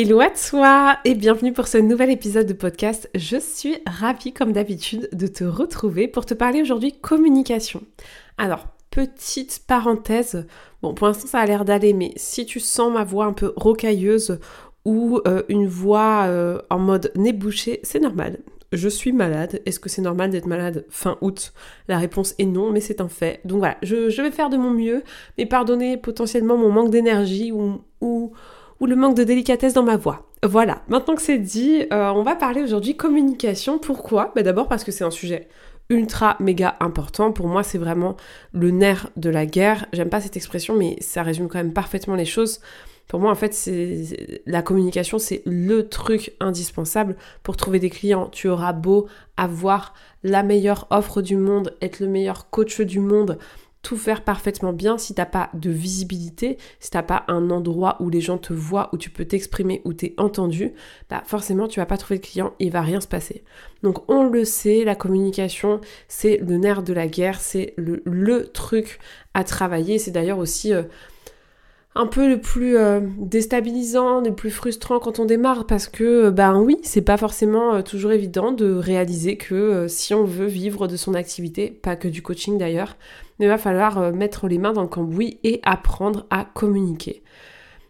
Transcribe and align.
Hello 0.00 0.20
à 0.20 0.30
toi 0.30 0.96
et 1.04 1.16
bienvenue 1.16 1.52
pour 1.52 1.66
ce 1.66 1.76
nouvel 1.76 2.10
épisode 2.10 2.46
de 2.46 2.52
podcast. 2.52 3.10
Je 3.16 3.36
suis 3.36 3.78
ravie 3.84 4.32
comme 4.32 4.52
d'habitude 4.52 5.08
de 5.10 5.26
te 5.26 5.42
retrouver 5.42 6.06
pour 6.06 6.24
te 6.24 6.34
parler 6.34 6.62
aujourd'hui 6.62 6.92
communication. 6.92 7.82
Alors, 8.36 8.68
petite 8.92 9.64
parenthèse, 9.66 10.46
bon 10.82 10.94
pour 10.94 11.08
l'instant 11.08 11.26
ça 11.26 11.40
a 11.40 11.46
l'air 11.46 11.64
d'aller 11.64 11.94
mais 11.94 12.12
si 12.14 12.46
tu 12.46 12.60
sens 12.60 12.92
ma 12.92 13.02
voix 13.02 13.24
un 13.24 13.32
peu 13.32 13.52
rocailleuse 13.56 14.38
ou 14.84 15.18
euh, 15.26 15.42
une 15.48 15.66
voix 15.66 16.26
euh, 16.28 16.60
en 16.70 16.78
mode 16.78 17.10
nez 17.16 17.32
bouché, 17.32 17.80
c'est 17.82 17.98
normal. 17.98 18.38
Je 18.70 18.88
suis 18.88 19.10
malade. 19.10 19.60
Est-ce 19.66 19.80
que 19.80 19.88
c'est 19.88 20.02
normal 20.02 20.30
d'être 20.30 20.46
malade 20.46 20.86
fin 20.90 21.18
août? 21.22 21.52
La 21.88 21.98
réponse 21.98 22.36
est 22.38 22.46
non, 22.46 22.70
mais 22.70 22.80
c'est 22.80 23.00
un 23.00 23.08
fait. 23.08 23.40
Donc 23.44 23.58
voilà, 23.58 23.78
je, 23.82 24.22
vais 24.22 24.30
faire 24.30 24.48
de 24.48 24.58
mon 24.58 24.70
mieux, 24.70 25.02
mais 25.38 25.46
pardonnez 25.46 25.96
potentiellement 25.96 26.56
mon 26.56 26.70
manque 26.70 26.90
d'énergie 26.90 27.50
ou 27.50 28.32
ou 28.80 28.86
le 28.86 28.96
manque 28.96 29.16
de 29.16 29.24
délicatesse 29.24 29.74
dans 29.74 29.82
ma 29.82 29.96
voix. 29.96 30.28
Voilà, 30.44 30.82
maintenant 30.88 31.14
que 31.14 31.22
c'est 31.22 31.38
dit, 31.38 31.84
euh, 31.92 32.10
on 32.10 32.22
va 32.22 32.36
parler 32.36 32.62
aujourd'hui 32.62 32.96
communication. 32.96 33.78
Pourquoi? 33.78 34.32
Bah 34.36 34.42
D'abord 34.42 34.68
parce 34.68 34.84
que 34.84 34.92
c'est 34.92 35.04
un 35.04 35.10
sujet 35.10 35.48
ultra 35.90 36.36
méga 36.38 36.76
important. 36.80 37.32
Pour 37.32 37.48
moi, 37.48 37.62
c'est 37.62 37.78
vraiment 37.78 38.16
le 38.52 38.70
nerf 38.70 39.10
de 39.16 39.30
la 39.30 39.46
guerre. 39.46 39.86
J'aime 39.92 40.10
pas 40.10 40.20
cette 40.20 40.36
expression, 40.36 40.76
mais 40.76 40.96
ça 41.00 41.22
résume 41.22 41.48
quand 41.48 41.58
même 41.58 41.72
parfaitement 41.72 42.14
les 42.14 42.24
choses. 42.24 42.60
Pour 43.08 43.20
moi, 43.20 43.30
en 43.30 43.34
fait, 43.34 43.54
c'est 43.54 44.42
la 44.44 44.60
communication, 44.60 45.18
c'est 45.18 45.42
le 45.46 45.88
truc 45.88 46.34
indispensable 46.40 47.16
pour 47.42 47.56
trouver 47.56 47.78
des 47.78 47.88
clients. 47.88 48.28
Tu 48.30 48.48
auras 48.48 48.74
beau 48.74 49.08
avoir 49.38 49.94
la 50.22 50.42
meilleure 50.42 50.86
offre 50.90 51.22
du 51.22 51.36
monde, 51.36 51.74
être 51.80 52.00
le 52.00 52.06
meilleur 52.06 52.50
coach 52.50 52.82
du 52.82 53.00
monde, 53.00 53.38
tout 53.82 53.96
faire 53.96 54.24
parfaitement 54.24 54.72
bien 54.72 54.98
si 54.98 55.14
t'as 55.14 55.26
pas 55.26 55.50
de 55.54 55.70
visibilité, 55.70 56.58
si 56.80 56.90
t'as 56.90 57.02
pas 57.02 57.24
un 57.28 57.50
endroit 57.50 57.96
où 58.00 58.10
les 58.10 58.20
gens 58.20 58.38
te 58.38 58.52
voient, 58.52 58.90
où 58.92 58.98
tu 58.98 59.10
peux 59.10 59.24
t'exprimer, 59.24 59.82
où 59.84 59.92
t'es 59.92 60.14
entendu, 60.16 60.72
bah 61.08 61.22
forcément 61.24 61.68
tu 61.68 61.80
vas 61.80 61.86
pas 61.86 61.96
trouver 61.96 62.18
de 62.18 62.26
client, 62.26 62.54
il 62.58 62.70
va 62.70 62.82
rien 62.82 63.00
se 63.00 63.08
passer. 63.08 63.44
Donc 63.82 64.10
on 64.10 64.24
le 64.24 64.44
sait, 64.44 64.84
la 64.84 64.94
communication 64.94 65.80
c'est 66.08 66.38
le 66.38 66.56
nerf 66.56 66.82
de 66.82 66.92
la 66.92 67.06
guerre, 67.06 67.40
c'est 67.40 67.74
le, 67.76 68.02
le 68.04 68.48
truc 68.48 68.98
à 69.34 69.44
travailler, 69.44 69.98
c'est 69.98 70.10
d'ailleurs 70.10 70.38
aussi 70.38 70.74
euh, 70.74 70.82
un 71.98 72.06
peu 72.06 72.28
le 72.28 72.40
plus 72.40 72.76
euh, 72.76 73.00
déstabilisant, 73.18 74.20
le 74.20 74.32
plus 74.32 74.52
frustrant 74.52 75.00
quand 75.00 75.18
on 75.18 75.24
démarre 75.24 75.66
parce 75.66 75.88
que 75.88 76.26
euh, 76.26 76.30
ben 76.30 76.60
oui, 76.60 76.78
c'est 76.84 77.02
pas 77.02 77.16
forcément 77.16 77.74
euh, 77.74 77.82
toujours 77.82 78.12
évident 78.12 78.52
de 78.52 78.72
réaliser 78.72 79.36
que 79.36 79.86
si 79.88 80.14
on 80.14 80.22
veut 80.22 80.46
vivre 80.46 80.86
de 80.86 80.96
son 80.96 81.14
activité, 81.14 81.70
pas 81.70 81.96
que 81.96 82.06
du 82.06 82.22
coaching 82.22 82.56
d'ailleurs, 82.56 82.96
il 83.40 83.48
va 83.48 83.58
falloir 83.58 84.12
mettre 84.12 84.46
les 84.46 84.58
mains 84.58 84.72
dans 84.72 84.82
le 84.82 84.88
cambouis 84.88 85.38
et 85.42 85.60
apprendre 85.64 86.26
à 86.30 86.44
communiquer. 86.44 87.22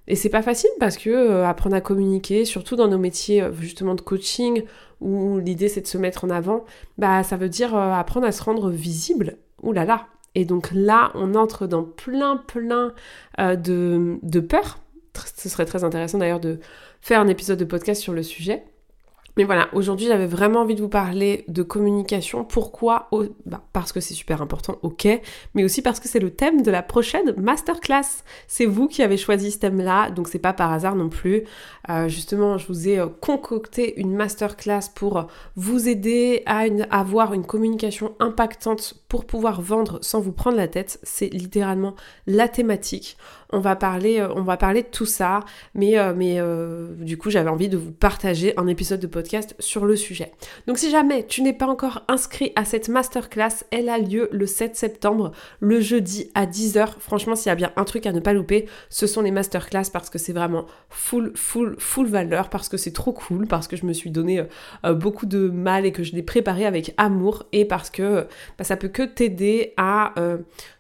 Et 0.07 0.17
c'est 0.17 0.31
pas 0.31 0.43
facile 0.43 0.71
parce 0.81 0.97
que 0.97 1.43
apprendre 1.43 1.77
à 1.77 1.83
communiquer, 1.83 2.47
surtout 2.47 2.77
dans 2.77 2.89
nos 2.89 2.99
métiers 2.99 3.45
justement 3.61 3.95
de 3.95 4.01
coaching 4.01 4.63
où 5.03 5.39
l'idée 5.39 5.69
c'est 5.69 5.83
de 5.83 5.87
se 5.87 5.99
mettre 5.99 6.25
en 6.25 6.31
avant, 6.31 6.65
bah 6.97 7.23
ça 7.23 7.37
veut 7.37 7.51
dire 7.51 7.77
apprendre 7.77 8.27
à 8.27 8.33
se 8.33 8.43
rendre 8.43 8.71
visible. 8.71 9.37
Ouh 9.63 9.73
là 9.73 9.85
là, 9.85 10.07
et 10.39 10.45
donc 10.45 10.71
là, 10.73 11.11
on 11.15 11.35
entre 11.35 11.67
dans 11.67 11.83
plein, 11.83 12.37
plein 12.37 12.95
euh, 13.41 13.57
de, 13.57 14.21
de 14.23 14.39
peurs. 14.39 14.79
Ce 15.35 15.49
serait 15.49 15.67
très 15.67 15.83
intéressant 15.83 16.19
d'ailleurs 16.19 16.39
de 16.39 16.61
faire 17.01 17.21
un 17.21 17.27
épisode 17.27 17.59
de 17.59 17.65
podcast 17.65 18.01
sur 18.01 18.13
le 18.13 18.23
sujet. 18.23 18.63
Mais 19.39 19.45
voilà, 19.45 19.69
aujourd'hui 19.73 20.09
j'avais 20.09 20.27
vraiment 20.27 20.63
envie 20.63 20.75
de 20.75 20.81
vous 20.81 20.89
parler 20.89 21.45
de 21.47 21.63
communication. 21.63 22.45
Pourquoi 22.45 23.09
bah, 23.47 23.63
Parce 23.73 23.93
que 23.93 24.01
c'est 24.01 24.15
super 24.15 24.43
important, 24.43 24.79
ok, 24.83 25.07
mais 25.55 25.63
aussi 25.63 25.81
parce 25.81 26.01
que 26.01 26.09
c'est 26.09 26.19
le 26.19 26.31
thème 26.31 26.63
de 26.63 26.73
la 26.73 26.83
prochaine 26.83 27.33
masterclass. 27.37 28.25
C'est 28.49 28.67
vous 28.67 28.89
qui 28.89 29.01
avez 29.01 29.17
choisi 29.17 29.53
ce 29.53 29.61
thème-là, 29.61 30.11
donc 30.11 30.27
c'est 30.27 30.41
pas 30.41 30.53
par 30.53 30.73
hasard 30.73 30.97
non 30.97 31.09
plus. 31.09 31.45
Euh, 31.89 32.09
justement, 32.09 32.59
je 32.59 32.67
vous 32.67 32.89
ai 32.89 32.99
euh, 32.99 33.07
concocté 33.07 34.01
une 34.01 34.13
masterclass 34.13 34.91
pour 34.93 35.29
vous 35.55 35.89
aider 35.89 36.43
à 36.47 36.65
avoir 36.91 37.33
une 37.33 37.47
communication 37.47 38.17
impactante 38.19 38.95
pour 39.09 39.27
pouvoir 39.27 39.61
vendre 39.61 39.99
sans 40.03 40.21
vous 40.21 40.33
prendre 40.33 40.57
la 40.57 40.69
tête. 40.69 41.01
C'est 41.03 41.29
littéralement 41.29 41.95
la 42.27 42.49
thématique 42.49 43.17
on 43.51 43.61
va 43.61 43.77
parler, 43.77 44.21
euh, 44.21 44.29
de 44.29 44.81
tout 44.83 45.07
ça, 45.07 45.41
mais, 45.75 45.99
euh, 45.99 46.13
euh, 46.19 46.95
du 46.99 47.17
coup 47.17 47.31
j'avais 47.31 47.49
envie 47.49 47.69
de 47.69 47.77
vous 47.77 47.93
partager 47.93 48.53
un 48.59 48.67
épisode 48.67 49.01
de 49.01 49.07
podcast 49.07 49.55
sur 49.59 49.87
le 49.87 49.97
sujet. 49.97 50.33
Donc 50.67 50.79
si 50.79 50.91
jamais 50.91 51.27
tu 51.27 51.43
n'es 51.43 51.53
pas 51.53 51.67
encore 51.67 52.05
inscrit 52.09 52.53
à 52.57 52.65
cette 52.65 52.89
masterclass, 52.89 53.65
elle 53.71 53.89
a 53.89 53.99
lieu 53.99 54.29
le 54.33 54.47
7 54.47 54.77
septembre, 54.77 55.33
le 55.61 55.81
jeudi 55.81 56.31
à 56.35 56.47
10h. 56.47 56.99
Franchement, 56.99 57.35
s'il 57.35 57.49
y 57.49 57.53
a 57.53 57.55
bien 57.55 57.73
un 57.77 57.85
truc 57.85 58.07
à 58.07 58.13
ne 58.13 58.21
pas 58.21 58.33
louper, 58.33 58.67
ce 58.91 59.07
sont 59.07 59.23
les 59.23 59.31
masterclass 59.31 59.91
parce 59.93 60.11
que 60.11 60.19
c'est 60.19 60.33
vraiment 60.33 60.67
full, 60.91 61.33
full, 61.35 61.77
full 61.79 62.07
valeur, 62.07 62.51
parce 62.51 62.69
que 62.69 62.77
c'est 62.77 62.93
trop 62.93 63.13
cool, 63.13 63.47
parce 63.47 63.69
que 63.69 63.77
je 63.77 63.87
me 63.87 63.93
suis 63.93 64.11
donné 64.11 64.45
beaucoup 64.85 65.27
de 65.27 65.49
mal 65.49 65.87
et 65.87 65.93
que 65.93 66.03
je 66.03 66.15
l'ai 66.15 66.23
préparé 66.23 66.67
avec 66.67 66.95
amour 66.97 67.45
et 67.53 67.65
parce 67.65 67.91
que 67.91 68.27
bah, 68.59 68.65
ça 68.65 68.77
peut 68.77 68.89
t'aider 69.03 69.75
à 69.77 70.15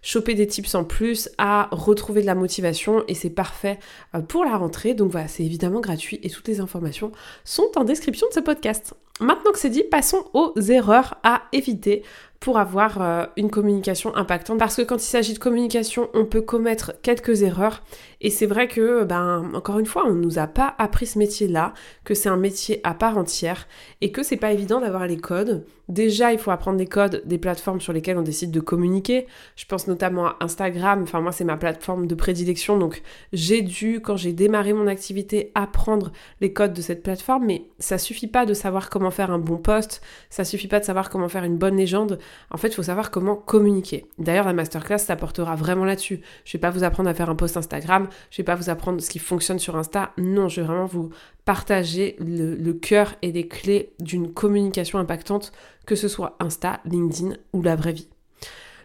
choper 0.03 0.35
des 0.35 0.47
tips 0.47 0.75
en 0.75 0.85
plus, 0.85 1.29
à 1.39 1.69
retrouver 1.71 2.23
de 2.23 2.27
la 2.27 2.35
motivation 2.35 3.05
et 3.09 3.15
c'est 3.15 3.31
parfait 3.31 3.79
euh, 4.15 4.21
pour 4.21 4.45
la 4.45 4.57
rentrée. 4.57 4.95
Donc 4.95 5.11
voilà, 5.11 5.29
c'est 5.29 5.45
évidemment 5.45 5.81
gratuit 5.81 6.19
et 6.23 6.31
toutes 6.31 6.49
les 6.49 6.61
informations 6.61 7.13
sont 7.45 7.71
en 7.77 7.85
description 7.85 8.27
de 8.29 8.33
ce 8.33 8.41
podcast. 8.41 8.95
Maintenant 9.21 9.53
que 9.53 9.59
c'est 9.59 9.71
dit, 9.71 9.83
passons 9.83 10.25
aux 10.33 10.55
erreurs 10.61 11.17
à 11.25 11.43
éviter 11.53 12.05
pour 12.41 12.59
avoir 12.59 13.03
euh, 13.03 13.27
une 13.37 13.51
communication 13.51 14.15
impactante. 14.15 14.59
Parce 14.59 14.77
que 14.77 14.83
quand 14.83 14.97
il 14.97 15.09
s'agit 15.09 15.35
de 15.35 15.39
communication, 15.41 16.09
on 16.15 16.25
peut 16.25 16.41
commettre 16.41 16.93
quelques 17.03 17.43
erreurs. 17.43 17.83
Et 18.21 18.31
c'est 18.31 18.47
vrai 18.47 18.69
que, 18.69 19.05
ben, 19.05 19.51
encore 19.55 19.79
une 19.79 19.87
fois, 19.87 20.05
on 20.07 20.15
ne 20.15 20.23
nous 20.23 20.39
a 20.39 20.47
pas 20.47 20.75
appris 20.79 21.07
ce 21.07 21.19
métier-là, 21.19 21.73
que 22.05 22.15
c'est 22.15 22.29
un 22.29 22.37
métier 22.37 22.81
à 22.85 22.95
part 22.95 23.17
entière 23.17 23.69
et 24.01 24.11
que 24.11 24.23
c'est 24.23 24.37
pas 24.37 24.53
évident 24.53 24.81
d'avoir 24.81 25.07
les 25.07 25.19
codes. 25.19 25.65
Déjà, 25.89 26.35
il 26.35 26.39
faut 26.39 26.51
apprendre 26.51 26.79
les 26.79 26.87
codes 26.87 27.23
des 27.25 27.39
plateformes 27.39 27.81
sur 27.81 27.95
lesquelles 27.95 28.19
on 28.19 28.23
décide 28.23 28.51
de 28.51 28.61
communiquer. 28.61 29.27
Je 29.57 29.65
pense 29.65 29.87
notamment 29.87 30.27
à 30.27 30.37
Instagram. 30.41 31.03
Enfin, 31.03 31.23
moi, 31.23 31.33
c'est 31.33 31.45
ma 31.45 31.57
plateforme 31.57 32.07
de 32.07 32.15
prédilection. 32.15 32.77
Donc, 32.77 33.03
j'ai 33.33 33.63
dû, 33.63 34.01
quand 34.03 34.17
j'ai 34.17 34.33
démarré 34.33 34.75
mon 34.75 34.87
activité, 34.87 35.51
apprendre 35.55 36.13
les 36.43 36.53
codes 36.53 36.75
de 36.75 36.83
cette 36.83 37.03
plateforme. 37.03 37.47
Mais 37.47 37.69
ça 37.79 37.97
suffit 37.97 38.27
pas 38.27 38.45
de 38.45 38.53
savoir 38.53 38.91
comment 38.91 39.11
faire 39.11 39.31
un 39.31 39.39
bon 39.39 39.57
post. 39.57 40.03
Ça 40.29 40.45
suffit 40.45 40.69
pas 40.69 40.81
de 40.81 40.85
savoir 40.85 41.09
comment 41.09 41.29
faire 41.29 41.45
une 41.45 41.57
bonne 41.57 41.77
légende. 41.77 42.19
En 42.51 42.59
fait, 42.59 42.69
il 42.69 42.75
faut 42.75 42.83
savoir 42.83 43.11
comment 43.11 43.37
communiquer. 43.37 44.05
D'ailleurs, 44.19 44.45
la 44.45 44.53
masterclass 44.53 45.07
t'apportera 45.07 45.55
vraiment 45.55 45.87
là-dessus. 45.87 46.21
Je 46.45 46.53
vais 46.53 46.61
pas 46.61 46.71
vous 46.71 46.85
apprendre 46.85 47.09
à 47.09 47.15
faire 47.15 47.31
un 47.31 47.35
post 47.35 47.57
Instagram, 47.57 48.08
je 48.31 48.39
vais 48.39 48.45
pas 48.45 48.55
vous 48.55 48.71
apprendre 48.71 49.01
ce 49.01 49.11
qui 49.11 49.19
fonctionne 49.19 49.59
sur 49.59 49.77
Insta. 49.77 50.13
Non, 50.19 50.49
je 50.49 50.61
vais 50.61 50.67
vraiment 50.67 50.87
vous 50.87 51.11
partager 51.45 52.17
le, 52.19 52.73
cœur 52.73 53.15
et 53.23 53.33
les 53.33 53.49
clés 53.49 53.93
d'une 54.01 54.33
communication 54.33 54.99
impactante, 54.99 55.53
que 55.87 55.95
ce 55.95 56.09
soit 56.09 56.37
Insta, 56.41 56.81
LinkedIn 56.85 57.35
ou 57.53 57.63
la 57.63 57.77
vraie 57.77 57.93
vie. 57.93 58.09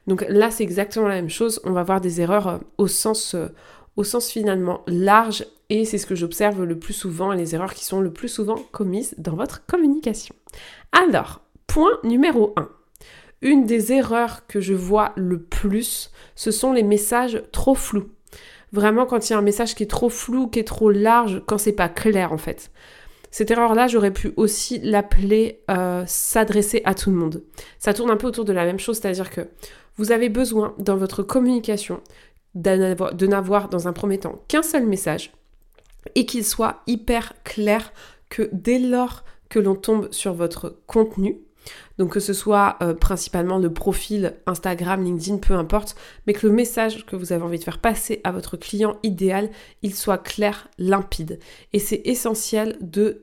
Donc 0.07 0.25
là, 0.29 0.51
c'est 0.51 0.63
exactement 0.63 1.07
la 1.07 1.15
même 1.15 1.29
chose. 1.29 1.61
On 1.63 1.71
va 1.71 1.83
voir 1.83 2.01
des 2.01 2.21
erreurs 2.21 2.47
euh, 2.47 2.57
au 2.77 2.87
sens, 2.87 3.35
euh, 3.35 3.47
au 3.95 4.03
sens 4.03 4.29
finalement 4.29 4.81
large 4.87 5.45
et 5.69 5.85
c'est 5.85 5.97
ce 5.97 6.05
que 6.05 6.15
j'observe 6.15 6.63
le 6.63 6.77
plus 6.77 6.93
souvent, 6.93 7.31
les 7.31 7.55
erreurs 7.55 7.73
qui 7.73 7.83
sont 7.85 8.01
le 8.01 8.13
plus 8.13 8.27
souvent 8.27 8.57
commises 8.71 9.15
dans 9.17 9.35
votre 9.35 9.65
communication. 9.65 10.35
Alors, 10.91 11.41
point 11.65 11.97
numéro 12.03 12.53
1. 12.57 12.69
Une 13.41 13.65
des 13.65 13.91
erreurs 13.91 14.45
que 14.47 14.61
je 14.61 14.73
vois 14.73 15.13
le 15.15 15.41
plus, 15.41 16.11
ce 16.35 16.51
sont 16.51 16.73
les 16.73 16.83
messages 16.83 17.41
trop 17.51 17.75
flous. 17.75 18.09
Vraiment 18.73 19.05
quand 19.05 19.29
il 19.29 19.33
y 19.33 19.35
a 19.35 19.39
un 19.39 19.43
message 19.43 19.75
qui 19.75 19.83
est 19.83 19.89
trop 19.89 20.09
flou, 20.09 20.47
qui 20.47 20.59
est 20.59 20.63
trop 20.67 20.89
large, 20.89 21.43
quand 21.45 21.57
c'est 21.57 21.71
pas 21.71 21.89
clair 21.89 22.33
en 22.33 22.37
fait. 22.37 22.71
Cette 23.29 23.49
erreur-là, 23.49 23.87
j'aurais 23.87 24.11
pu 24.11 24.33
aussi 24.35 24.79
l'appeler 24.79 25.61
euh, 25.71 26.03
s'adresser 26.05 26.81
à 26.85 26.93
tout 26.93 27.09
le 27.09 27.15
monde. 27.15 27.43
Ça 27.79 27.93
tourne 27.93 28.11
un 28.11 28.17
peu 28.17 28.27
autour 28.27 28.45
de 28.45 28.53
la 28.53 28.65
même 28.65 28.79
chose, 28.79 28.99
c'est-à-dire 28.99 29.29
que 29.29 29.41
vous 29.97 30.11
avez 30.11 30.29
besoin 30.29 30.75
dans 30.79 30.97
votre 30.97 31.23
communication 31.23 32.01
de 32.55 33.25
n'avoir 33.25 33.69
dans 33.69 33.87
un 33.87 33.93
premier 33.93 34.19
temps 34.19 34.43
qu'un 34.47 34.61
seul 34.61 34.85
message 34.85 35.31
et 36.15 36.25
qu'il 36.25 36.45
soit 36.45 36.81
hyper 36.85 37.33
clair 37.43 37.93
que 38.29 38.49
dès 38.51 38.79
lors 38.79 39.23
que 39.49 39.59
l'on 39.59 39.75
tombe 39.75 40.11
sur 40.11 40.33
votre 40.33 40.77
contenu, 40.87 41.37
donc 41.97 42.13
que 42.13 42.19
ce 42.19 42.33
soit 42.33 42.77
euh, 42.81 42.93
principalement 42.93 43.57
le 43.57 43.71
profil 43.71 44.35
Instagram, 44.45 45.03
LinkedIn, 45.03 45.37
peu 45.37 45.53
importe, 45.53 45.95
mais 46.27 46.33
que 46.33 46.47
le 46.47 46.53
message 46.53 47.05
que 47.05 47.15
vous 47.15 47.33
avez 47.33 47.43
envie 47.43 47.59
de 47.59 47.63
faire 47.63 47.79
passer 47.79 48.21
à 48.23 48.31
votre 48.31 48.57
client 48.57 48.97
idéal, 49.03 49.49
il 49.81 49.93
soit 49.93 50.17
clair, 50.17 50.69
limpide. 50.77 51.39
Et 51.73 51.79
c'est 51.79 52.01
essentiel 52.05 52.77
de 52.81 53.21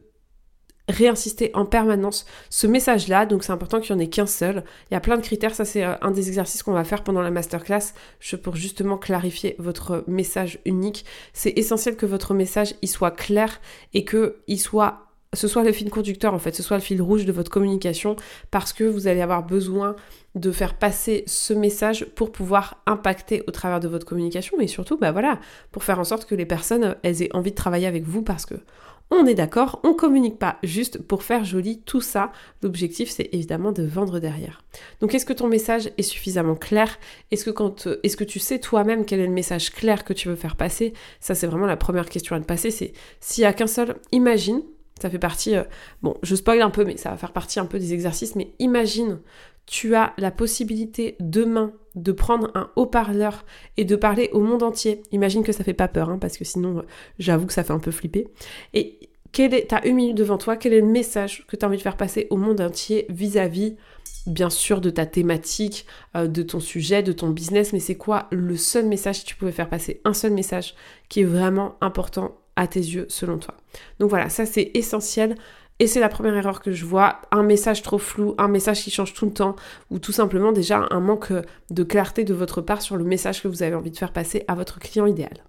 réinsister 0.91 1.51
en 1.55 1.65
permanence 1.65 2.27
ce 2.51 2.67
message-là. 2.67 3.27
Donc 3.27 3.45
c'est 3.45 3.53
important 3.53 3.81
qu'il 3.81 3.95
n'y 3.95 4.03
en 4.03 4.05
ait 4.05 4.09
qu'un 4.09 4.27
seul. 4.27 4.65
Il 4.91 4.95
y 4.95 4.97
a 4.97 5.01
plein 5.01 5.17
de 5.17 5.23
critères. 5.23 5.55
Ça, 5.55 5.65
c'est 5.65 5.85
euh, 5.85 5.95
un 6.03 6.11
des 6.11 6.29
exercices 6.29 6.63
qu'on 6.63 6.73
va 6.73 6.85
faire 6.85 7.03
pendant 7.05 7.23
la 7.23 7.31
masterclass 7.31 7.93
pour 8.43 8.57
justement 8.57 8.99
clarifier 8.99 9.57
votre 9.59 10.05
message 10.07 10.59
unique. 10.65 11.05
C'est 11.33 11.57
essentiel 11.57 11.97
que 11.97 12.07
votre 12.07 12.35
message 12.35 12.75
il 12.83 12.89
soit 12.89 13.13
clair 13.13 13.61
et 13.95 14.05
que 14.05 14.43
il 14.47 14.59
soit 14.59 15.10
ce 15.33 15.47
soit 15.47 15.63
le 15.63 15.73
fil 15.73 15.91
conducteur 15.91 16.35
en 16.35 16.39
fait, 16.39 16.55
ce 16.55 16.63
soit 16.63 16.77
le 16.77 16.83
fil 16.83 17.01
rouge 17.01 17.25
de 17.25 17.33
votre 17.33 17.51
communication 17.51 18.17
parce 18.51 18.73
que 18.73 18.85
vous 18.85 19.07
allez 19.07 19.21
avoir 19.21 19.47
besoin 19.47 19.95
de 20.35 20.51
faire 20.51 20.75
passer 20.75 21.23
ce 21.27 21.53
message 21.53 22.05
pour 22.17 22.33
pouvoir 22.33 22.83
impacter 22.87 23.43
au 23.47 23.51
travers 23.53 23.81
de 23.81 23.89
votre 23.89 24.07
communication 24.07 24.57
mais 24.59 24.67
surtout 24.67 24.97
bah 24.97 25.13
voilà, 25.13 25.39
pour 25.71 25.85
faire 25.85 26.01
en 26.01 26.05
sorte 26.05 26.25
que 26.25 26.35
les 26.35 26.47
personnes 26.47 26.97
elles 27.03 27.23
aient 27.23 27.35
envie 27.35 27.51
de 27.51 27.57
travailler 27.57 27.87
avec 27.87 28.05
vous 28.05 28.23
parce 28.23 28.45
que 28.45 28.57
on 29.13 29.27
est 29.27 29.35
d'accord, 29.35 29.81
on 29.83 29.93
communique 29.93 30.39
pas 30.39 30.59
juste 30.63 31.03
pour 31.03 31.25
faire 31.25 31.45
joli 31.45 31.81
tout 31.81 32.01
ça. 32.01 32.31
L'objectif, 32.63 33.11
c'est 33.11 33.29
évidemment 33.33 33.73
de 33.73 33.83
vendre 33.83 34.21
derrière. 34.21 34.63
Donc, 35.01 35.17
est-ce 35.17 35.27
que 35.27 35.33
ton 35.33 35.49
message 35.49 35.91
est 35.99 36.03
suffisamment 36.03 36.55
clair? 36.55 36.97
Est-ce 37.33 37.45
que 37.45 37.51
quand, 37.51 37.89
est-ce 38.05 38.17
que 38.17 38.23
tu 38.23 38.39
sais 38.39 38.61
toi-même 38.61 39.05
quel 39.05 39.19
est 39.19 39.27
le 39.27 39.33
message 39.33 39.73
clair 39.73 40.05
que 40.05 40.13
tu 40.13 40.29
veux 40.29 40.37
faire 40.37 40.55
passer? 40.55 40.93
Ça, 41.19 41.35
c'est 41.35 41.49
vraiment 41.49 41.67
la 41.67 41.77
première 41.77 42.09
question 42.09 42.37
à 42.37 42.41
te 42.41 42.45
passer. 42.45 42.71
C'est 42.71 42.93
s'il 43.19 43.43
y 43.43 43.47
a 43.47 43.53
qu'un 43.53 43.67
seul, 43.67 43.97
imagine. 44.13 44.63
Ça 45.01 45.11
fait 45.11 45.19
partie, 45.19 45.57
euh, 45.57 45.65
bon, 46.03 46.15
je 46.23 46.35
spoil 46.35 46.61
un 46.63 46.71
peu, 46.71 46.85
mais 46.85 46.97
ça 46.97 47.11
va 47.11 47.17
faire 47.17 47.33
partie 47.33 47.61
un 47.61 47.67
peu 47.67 47.79
des 47.79 47.95
exercices. 47.95 48.37
Mais 48.37 48.53
imagine, 48.59 49.21
tu 49.67 49.95
as 49.95 50.15
la 50.19 50.31
possibilité 50.31 51.17
demain 51.21 51.73
de 51.95 52.13
prendre 52.13 52.51
un 52.55 52.71
haut-parleur 52.77 53.45
et 53.77 53.85
de 53.85 53.97
parler 53.97 54.29
au 54.33 54.41
monde 54.41 54.63
entier. 54.63 55.03
Imagine 55.13 55.43
que 55.43 55.53
ça 55.53 55.65
fait 55.65 55.75
pas 55.75 55.89
peur, 55.89 56.11
hein, 56.11 56.19
parce 56.19 56.37
que 56.37 56.45
sinon, 56.45 56.79
euh, 56.79 56.83
j'avoue 57.19 57.47
que 57.47 57.53
ça 57.53 57.65
fait 57.65 57.73
un 57.73 57.79
peu 57.79 57.91
flipper. 57.91 58.29
Et 58.75 59.11
quel 59.33 59.55
est, 59.55 59.69
t'as 59.69 59.83
une 59.85 59.97
minute 59.97 60.17
devant 60.17 60.39
toi, 60.39 60.57
quel 60.57 60.73
est 60.73 60.81
le 60.81 60.87
message 60.87 61.47
que 61.47 61.57
tu 61.57 61.65
as 61.65 61.69
envie 61.69 61.77
de 61.77 61.83
faire 61.83 61.97
passer 61.97 62.27
au 62.31 62.37
monde 62.37 62.61
entier 62.61 63.07
vis-à-vis, 63.11 63.77
bien 64.27 64.51
sûr, 64.51 64.81
de 64.81 64.91
ta 64.91 65.07
thématique, 65.07 65.87
euh, 66.17 66.27
de 66.27 66.43
ton 66.43 66.61
sujet, 66.61 67.03
de 67.03 67.13
ton 67.13 67.31
business, 67.31 67.73
mais 67.73 67.81
c'est 67.81 67.97
quoi 67.97 68.27
le 68.33 68.57
seul 68.57 68.87
message 68.87 69.23
que 69.23 69.29
tu 69.29 69.37
pouvais 69.37 69.53
faire 69.53 69.69
passer 69.69 70.01
Un 70.05 70.15
seul 70.15 70.33
message 70.33 70.75
qui 71.09 71.21
est 71.21 71.25
vraiment 71.25 71.77
important 71.81 72.40
à 72.61 72.67
tes 72.67 72.79
yeux 72.79 73.07
selon 73.09 73.39
toi. 73.39 73.55
Donc 73.99 74.11
voilà, 74.11 74.29
ça 74.29 74.47
c'est 74.47 74.71
essentiel. 74.75 75.35
Et 75.83 75.87
c'est 75.87 75.99
la 75.99 76.11
première 76.11 76.37
erreur 76.37 76.61
que 76.61 76.73
je 76.73 76.85
vois, 76.85 77.23
un 77.31 77.43
message 77.43 77.81
trop 77.81 77.97
flou, 77.97 78.35
un 78.37 78.49
message 78.49 78.83
qui 78.83 78.91
change 78.91 79.15
tout 79.15 79.25
le 79.25 79.33
temps, 79.33 79.57
ou 79.89 79.99
tout 79.99 80.13
simplement 80.13 80.53
déjà 80.53 80.87
un 80.91 81.01
manque 81.01 81.33
de 81.71 81.83
clarté 81.83 82.25
de 82.25 82.35
votre 82.35 82.61
part 82.61 82.83
sur 82.83 82.99
le 82.99 83.05
message 83.05 83.43
que 83.43 83.49
vous 83.49 83.63
avez 83.63 83.75
envie 83.75 83.91
de 83.91 83.97
faire 83.97 84.13
passer 84.13 84.45
à 84.47 84.55
votre 84.55 84.79
client 84.79 85.07
idéal. 85.07 85.43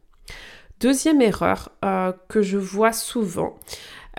Deuxième 0.79 1.21
erreur 1.21 1.73
euh, 1.83 2.13
que 2.29 2.41
je 2.41 2.57
vois 2.57 2.93
souvent, 2.93 3.59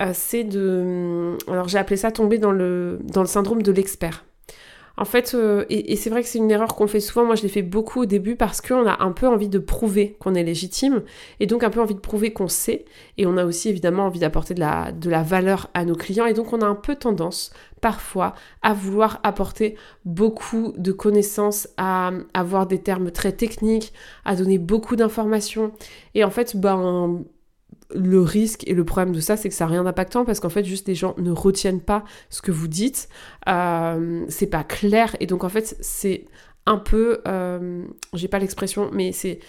euh, 0.03 0.11
c'est 0.13 0.45
de... 0.45 1.39
Alors 1.49 1.69
j'ai 1.69 1.79
appelé 1.79 1.97
ça 1.97 2.13
tomber 2.13 2.37
dans 2.37 2.53
le, 2.53 2.99
dans 3.05 3.23
le 3.23 3.27
syndrome 3.27 3.63
de 3.63 3.73
l'expert. 3.73 4.27
En 4.97 5.05
fait, 5.05 5.33
euh, 5.35 5.65
et, 5.71 5.97
c'est 5.97 6.11
vrai 6.11 6.23
que 6.23 6.29
c'est 6.29 6.39
une 6.39 6.51
erreur 6.51 6.75
qu'on 6.75 6.87
fait 6.87 7.01
souvent, 7.01 7.25
moi 7.25 7.35
je 7.35 7.43
l'ai 7.43 7.49
fait 7.49 7.63
beaucoup 7.63 8.03
au 8.03 8.07
début 8.07 8.37
parce 8.37 8.61
qu'on 8.61 8.87
a 8.87 9.03
un 9.03 9.13
peu 9.13 9.27
envie 9.27 9.49
de 9.49 9.59
prouver 9.59 10.17
qu'on 10.19 10.35
est 10.35 10.43
légitime 10.43 11.03
et 11.41 11.47
donc 11.47 11.65
un 11.65 11.71
peu 11.71 11.81
envie 11.81 11.95
de 11.95 12.01
prouver 12.01 12.33
qu'on 12.33 12.49
sait. 12.49 12.85
Et 13.17 13.27
on 13.27 13.37
a 13.37 13.45
aussi 13.45 13.69
évidemment 13.69 14.07
envie 14.07 14.21
d'apporter 14.21 14.55
de 14.55 14.61
la, 14.61 14.93
de 14.93 15.09
la 15.09 15.23
valeur 15.23 15.71
à 15.75 15.85
nos 15.85 15.95
clients. 15.95 16.27
Et 16.27 16.35
donc 16.35 16.53
on 16.53 16.61
a 16.61 16.67
un 16.67 16.75
peu 16.75 16.95
tendance 16.97 17.53
parfois 17.81 18.35
à 18.63 18.75
vouloir 18.75 19.21
apporter 19.23 19.77
beaucoup 20.05 20.73
de 20.77 20.93
connaissances, 20.93 21.69
à 21.77 22.13
avoir 22.35 22.67
des 22.67 22.79
termes 22.81 23.11
très 23.11 23.33
techniques, 23.33 23.93
à 24.25 24.37
donner 24.37 24.59
beaucoup 24.59 24.97
d'informations. 24.97 25.73
Et 26.15 26.23
en 26.23 26.31
fait, 26.31 26.57
ben 26.57 27.25
le 27.95 28.21
risque 28.21 28.67
et 28.67 28.75
le 28.75 28.85
problème 28.85 29.15
de 29.15 29.21
ça, 29.21 29.37
c'est 29.37 29.49
que 29.49 29.55
ça 29.55 29.65
n'a 29.65 29.73
rien 29.73 29.85
d'impactant 29.85 30.25
parce 30.25 30.41
qu'en 30.41 30.49
fait, 30.49 30.65
juste 30.65 30.89
les 30.89 30.95
gens 30.95 31.15
ne 31.19 31.31
retiennent 31.31 31.81
pas 31.81 32.05
ce 32.31 32.43
que 32.43 32.51
vous 32.51 32.69
dites. 32.69 33.09
Euh, 33.49 34.25
c'est 34.29 34.47
pas 34.47 34.65
clair 34.65 35.17
et 35.21 35.27
donc 35.27 35.45
en 35.45 35.49
fait, 35.49 35.77
c'est 35.81 36.27
un 36.67 36.79
peu, 36.79 37.21
euh, 37.27 37.85
j'ai 38.15 38.29
pas 38.29 38.39
l'expression, 38.39 38.91
mais 38.93 39.13
c'est 39.13 39.41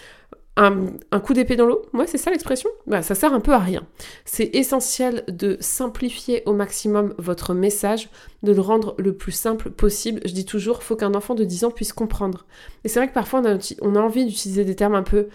un, 0.56 1.20
coup 1.20 1.34
d'épée 1.34 1.56
dans 1.56 1.66
l'eau. 1.66 1.82
Ouais, 1.94 2.06
c'est 2.06 2.18
ça 2.18 2.30
l'expression? 2.30 2.70
Bah, 2.86 3.02
ça 3.02 3.16
sert 3.16 3.34
un 3.34 3.40
peu 3.40 3.54
à 3.54 3.60
rien. 3.60 3.84
C'est 4.26 4.52
essentiel 4.54 5.24
de 5.28 5.58
simplifier 5.60 6.44
au 6.46 6.54
maximum 6.54 7.16
votre 7.18 7.54
message, 7.54 8.10
de 8.44 8.52
le 8.52 8.62
rendre 8.62 8.96
le 9.00 9.16
plus 9.16 9.32
simple 9.32 9.72
possible. 9.72 10.22
Je 10.26 10.34
dis 10.34 10.46
toujours, 10.46 10.84
faut 10.84 10.96
qu'un 10.96 11.16
enfant 11.16 11.34
de 11.34 11.44
10 11.44 11.66
ans 11.66 11.72
puisse 11.72 11.94
comprendre. 11.94 12.46
Et 12.84 12.88
c'est 12.88 13.00
vrai 13.00 13.08
que 13.08 13.14
parfois, 13.14 13.42
on 13.44 13.60
on 13.82 13.96
a 13.96 14.00
envie 14.00 14.26
d'utiliser 14.26 14.64
des 14.64 14.76
termes 14.76 14.96
un 14.96 15.04
peu 15.04 15.28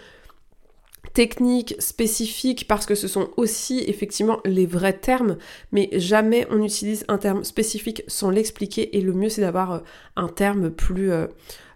techniques 1.12 1.74
spécifiques 1.78 2.66
parce 2.68 2.86
que 2.86 2.94
ce 2.94 3.08
sont 3.08 3.30
aussi 3.36 3.82
effectivement 3.86 4.38
les 4.44 4.66
vrais 4.66 4.92
termes, 4.92 5.36
mais 5.72 5.88
jamais 5.92 6.46
on 6.50 6.62
utilise 6.62 7.04
un 7.08 7.18
terme 7.18 7.44
spécifique 7.44 8.02
sans 8.06 8.30
l'expliquer 8.30 8.96
et 8.96 9.00
le 9.00 9.12
mieux 9.12 9.28
c'est 9.28 9.40
d'avoir 9.40 9.72
euh, 9.72 9.78
un 10.16 10.28
terme 10.28 10.70
plus, 10.70 11.10
euh, 11.10 11.26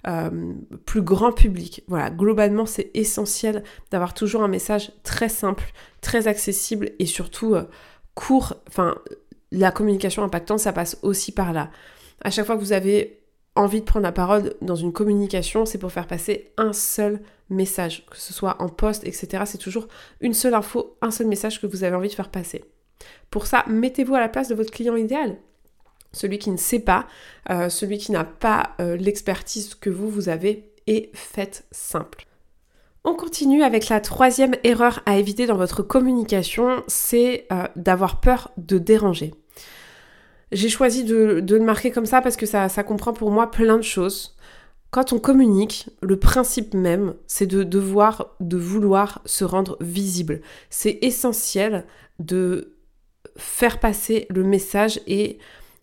euh, 0.06 0.30
plus 0.86 1.02
grand 1.02 1.32
public. 1.32 1.82
Voilà, 1.88 2.10
globalement 2.10 2.66
c'est 2.66 2.90
essentiel 2.94 3.64
d'avoir 3.90 4.14
toujours 4.14 4.42
un 4.42 4.48
message 4.48 4.92
très 5.02 5.28
simple, 5.28 5.64
très 6.00 6.28
accessible 6.28 6.90
et 6.98 7.06
surtout 7.06 7.56
court. 8.14 8.54
Enfin, 8.68 8.96
la 9.50 9.70
communication 9.70 10.22
impactante 10.22 10.60
ça 10.60 10.72
passe 10.72 10.98
aussi 11.02 11.32
par 11.32 11.52
là. 11.52 11.70
À 12.22 12.30
chaque 12.30 12.46
fois 12.46 12.56
que 12.56 12.60
vous 12.60 12.72
avez 12.72 13.22
envie 13.54 13.80
de 13.80 13.84
prendre 13.84 14.04
la 14.04 14.12
parole 14.12 14.54
dans 14.62 14.76
une 14.76 14.92
communication, 14.92 15.66
c'est 15.66 15.78
pour 15.78 15.92
faire 15.92 16.06
passer 16.06 16.52
un 16.56 16.72
seul 16.72 17.20
message, 17.52 18.06
que 18.10 18.16
ce 18.16 18.32
soit 18.32 18.60
en 18.60 18.68
poste, 18.68 19.06
etc. 19.06 19.44
C'est 19.46 19.58
toujours 19.58 19.88
une 20.20 20.34
seule 20.34 20.54
info, 20.54 20.96
un 21.00 21.10
seul 21.10 21.26
message 21.26 21.60
que 21.60 21.66
vous 21.66 21.84
avez 21.84 21.94
envie 21.94 22.08
de 22.08 22.14
faire 22.14 22.30
passer. 22.30 22.64
Pour 23.30 23.46
ça, 23.46 23.64
mettez-vous 23.68 24.14
à 24.14 24.20
la 24.20 24.28
place 24.28 24.48
de 24.48 24.54
votre 24.54 24.70
client 24.70 24.96
idéal. 24.96 25.36
Celui 26.12 26.38
qui 26.38 26.50
ne 26.50 26.56
sait 26.56 26.80
pas, 26.80 27.06
euh, 27.50 27.68
celui 27.68 27.98
qui 27.98 28.12
n'a 28.12 28.24
pas 28.24 28.74
euh, 28.80 28.96
l'expertise 28.96 29.74
que 29.74 29.90
vous, 29.90 30.08
vous 30.08 30.28
avez, 30.28 30.72
et 30.86 31.10
faites 31.14 31.64
simple. 31.70 32.26
On 33.04 33.14
continue 33.14 33.64
avec 33.64 33.88
la 33.88 34.00
troisième 34.00 34.54
erreur 34.62 35.02
à 35.06 35.16
éviter 35.18 35.46
dans 35.46 35.56
votre 35.56 35.82
communication, 35.82 36.84
c'est 36.86 37.46
euh, 37.50 37.66
d'avoir 37.74 38.20
peur 38.20 38.52
de 38.56 38.78
déranger. 38.78 39.34
J'ai 40.52 40.68
choisi 40.68 41.02
de, 41.02 41.42
le 41.48 41.60
marquer 41.60 41.90
comme 41.90 42.06
ça 42.06 42.20
parce 42.20 42.36
que 42.36 42.46
ça, 42.46 42.68
ça 42.68 42.84
comprend 42.84 43.12
pour 43.12 43.30
moi 43.30 43.50
plein 43.50 43.76
de 43.76 43.82
choses. 43.82 44.36
Quand 44.92 45.14
on 45.14 45.18
communique, 45.18 45.88
le 46.02 46.18
principe 46.18 46.74
même, 46.74 47.14
c'est 47.26 47.46
de 47.46 47.62
devoir, 47.62 48.36
de 48.40 48.58
vouloir 48.58 49.22
se 49.24 49.42
rendre 49.42 49.78
visible. 49.80 50.42
C'est 50.68 50.98
essentiel 51.00 51.86
de 52.18 52.74
faire 53.38 53.80
passer 53.80 54.26
le 54.28 54.44
message 54.44 55.00
et 55.06 55.38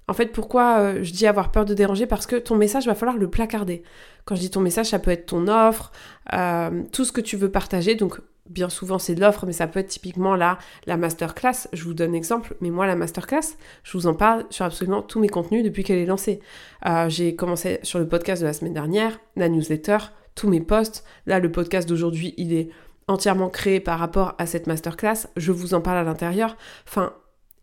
en 0.07 0.13
fait, 0.13 0.27
pourquoi 0.27 0.79
euh, 0.79 0.99
je 1.03 1.11
dis 1.11 1.25
avoir 1.25 1.51
peur 1.51 1.65
de 1.65 1.73
déranger? 1.73 2.05
Parce 2.05 2.27
que 2.27 2.35
ton 2.35 2.55
message 2.55 2.85
va 2.85 2.93
falloir 2.93 3.17
le 3.17 3.29
placarder. 3.29 3.83
Quand 4.25 4.35
je 4.35 4.41
dis 4.41 4.49
ton 4.51 4.59
message, 4.59 4.87
ça 4.87 4.99
peut 4.99 5.11
être 5.11 5.27
ton 5.27 5.47
offre, 5.47 5.91
euh, 6.33 6.83
tout 6.91 7.03
ce 7.03 7.11
que 7.11 7.21
tu 7.21 7.35
veux 7.35 7.51
partager. 7.51 7.95
Donc, 7.95 8.19
bien 8.49 8.69
souvent, 8.69 8.99
c'est 8.99 9.15
de 9.15 9.21
l'offre, 9.21 9.45
mais 9.45 9.53
ça 9.53 9.67
peut 9.67 9.79
être 9.79 9.87
typiquement 9.87 10.35
la 10.35 10.57
masterclass. 10.87 11.67
Je 11.71 11.83
vous 11.83 11.93
donne 11.93 12.15
exemple, 12.15 12.55
mais 12.61 12.69
moi, 12.69 12.87
la 12.87 12.95
masterclass, 12.95 13.55
je 13.83 13.97
vous 13.97 14.07
en 14.07 14.13
parle 14.13 14.45
sur 14.49 14.65
absolument 14.65 15.01
tous 15.01 15.19
mes 15.19 15.29
contenus 15.29 15.63
depuis 15.63 15.83
qu'elle 15.83 15.99
est 15.99 16.05
lancée. 16.05 16.39
Euh, 16.85 17.07
j'ai 17.09 17.35
commencé 17.35 17.79
sur 17.83 17.99
le 17.99 18.07
podcast 18.07 18.41
de 18.41 18.47
la 18.47 18.53
semaine 18.53 18.73
dernière, 18.73 19.19
la 19.35 19.49
newsletter, 19.49 19.97
tous 20.35 20.49
mes 20.49 20.61
posts. 20.61 21.03
Là, 21.25 21.39
le 21.39 21.51
podcast 21.51 21.87
d'aujourd'hui, 21.87 22.33
il 22.37 22.53
est 22.53 22.69
entièrement 23.07 23.49
créé 23.49 23.79
par 23.79 23.99
rapport 23.99 24.35
à 24.37 24.45
cette 24.45 24.67
masterclass. 24.67 25.27
Je 25.35 25.51
vous 25.51 25.73
en 25.73 25.81
parle 25.81 25.97
à 25.97 26.03
l'intérieur. 26.03 26.57
Enfin, 26.87 27.13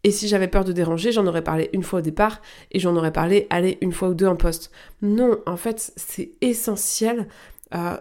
et 0.05 0.11
si 0.13 0.29
j'avais 0.29 0.49
peur 0.49 0.65
de 0.65 0.73
déranger, 0.73 1.11
j'en 1.11 1.27
aurais 1.27 1.43
parlé 1.43 1.69
une 1.73 1.83
fois 1.83 1.99
au 1.99 2.03
départ 2.03 2.41
et 2.71 2.79
j'en 2.79 2.95
aurais 2.97 3.13
parlé, 3.13 3.47
allez, 3.51 3.79
une 3.81 3.93
fois 3.93 4.11
ou 4.11 4.15
deux 4.15 4.27
en 4.27 4.37
poste. 4.37 4.71
Non, 5.03 5.39
en 5.47 5.57
fait, 5.57 5.93
c'est 5.97 6.31
essentiel 6.41 7.27
euh, 7.75 7.97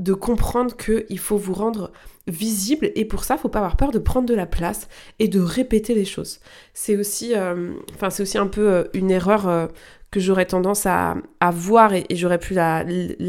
de 0.00 0.12
comprendre 0.14 0.76
qu'il 0.76 1.18
faut 1.18 1.36
vous 1.36 1.54
rendre 1.54 1.92
visible 2.26 2.90
et 2.94 3.04
pour 3.04 3.24
ça, 3.24 3.36
faut 3.36 3.48
pas 3.48 3.58
avoir 3.58 3.76
peur 3.76 3.90
de 3.90 3.98
prendre 3.98 4.28
de 4.28 4.34
la 4.34 4.46
place 4.46 4.88
et 5.18 5.28
de 5.28 5.40
répéter 5.40 5.94
les 5.94 6.04
choses. 6.04 6.40
C'est 6.74 6.96
aussi, 6.96 7.34
euh, 7.34 7.74
aussi 8.02 8.38
un 8.38 8.46
peu 8.46 8.68
euh, 8.68 8.84
une 8.94 9.10
erreur 9.10 9.68
que 10.10 10.18
j'aurais 10.18 10.46
tendance 10.46 10.86
à, 10.86 11.16
voir 11.52 11.94
et, 11.94 12.04
j'aurais 12.10 12.38
pu 12.38 12.54
la, 12.54 12.84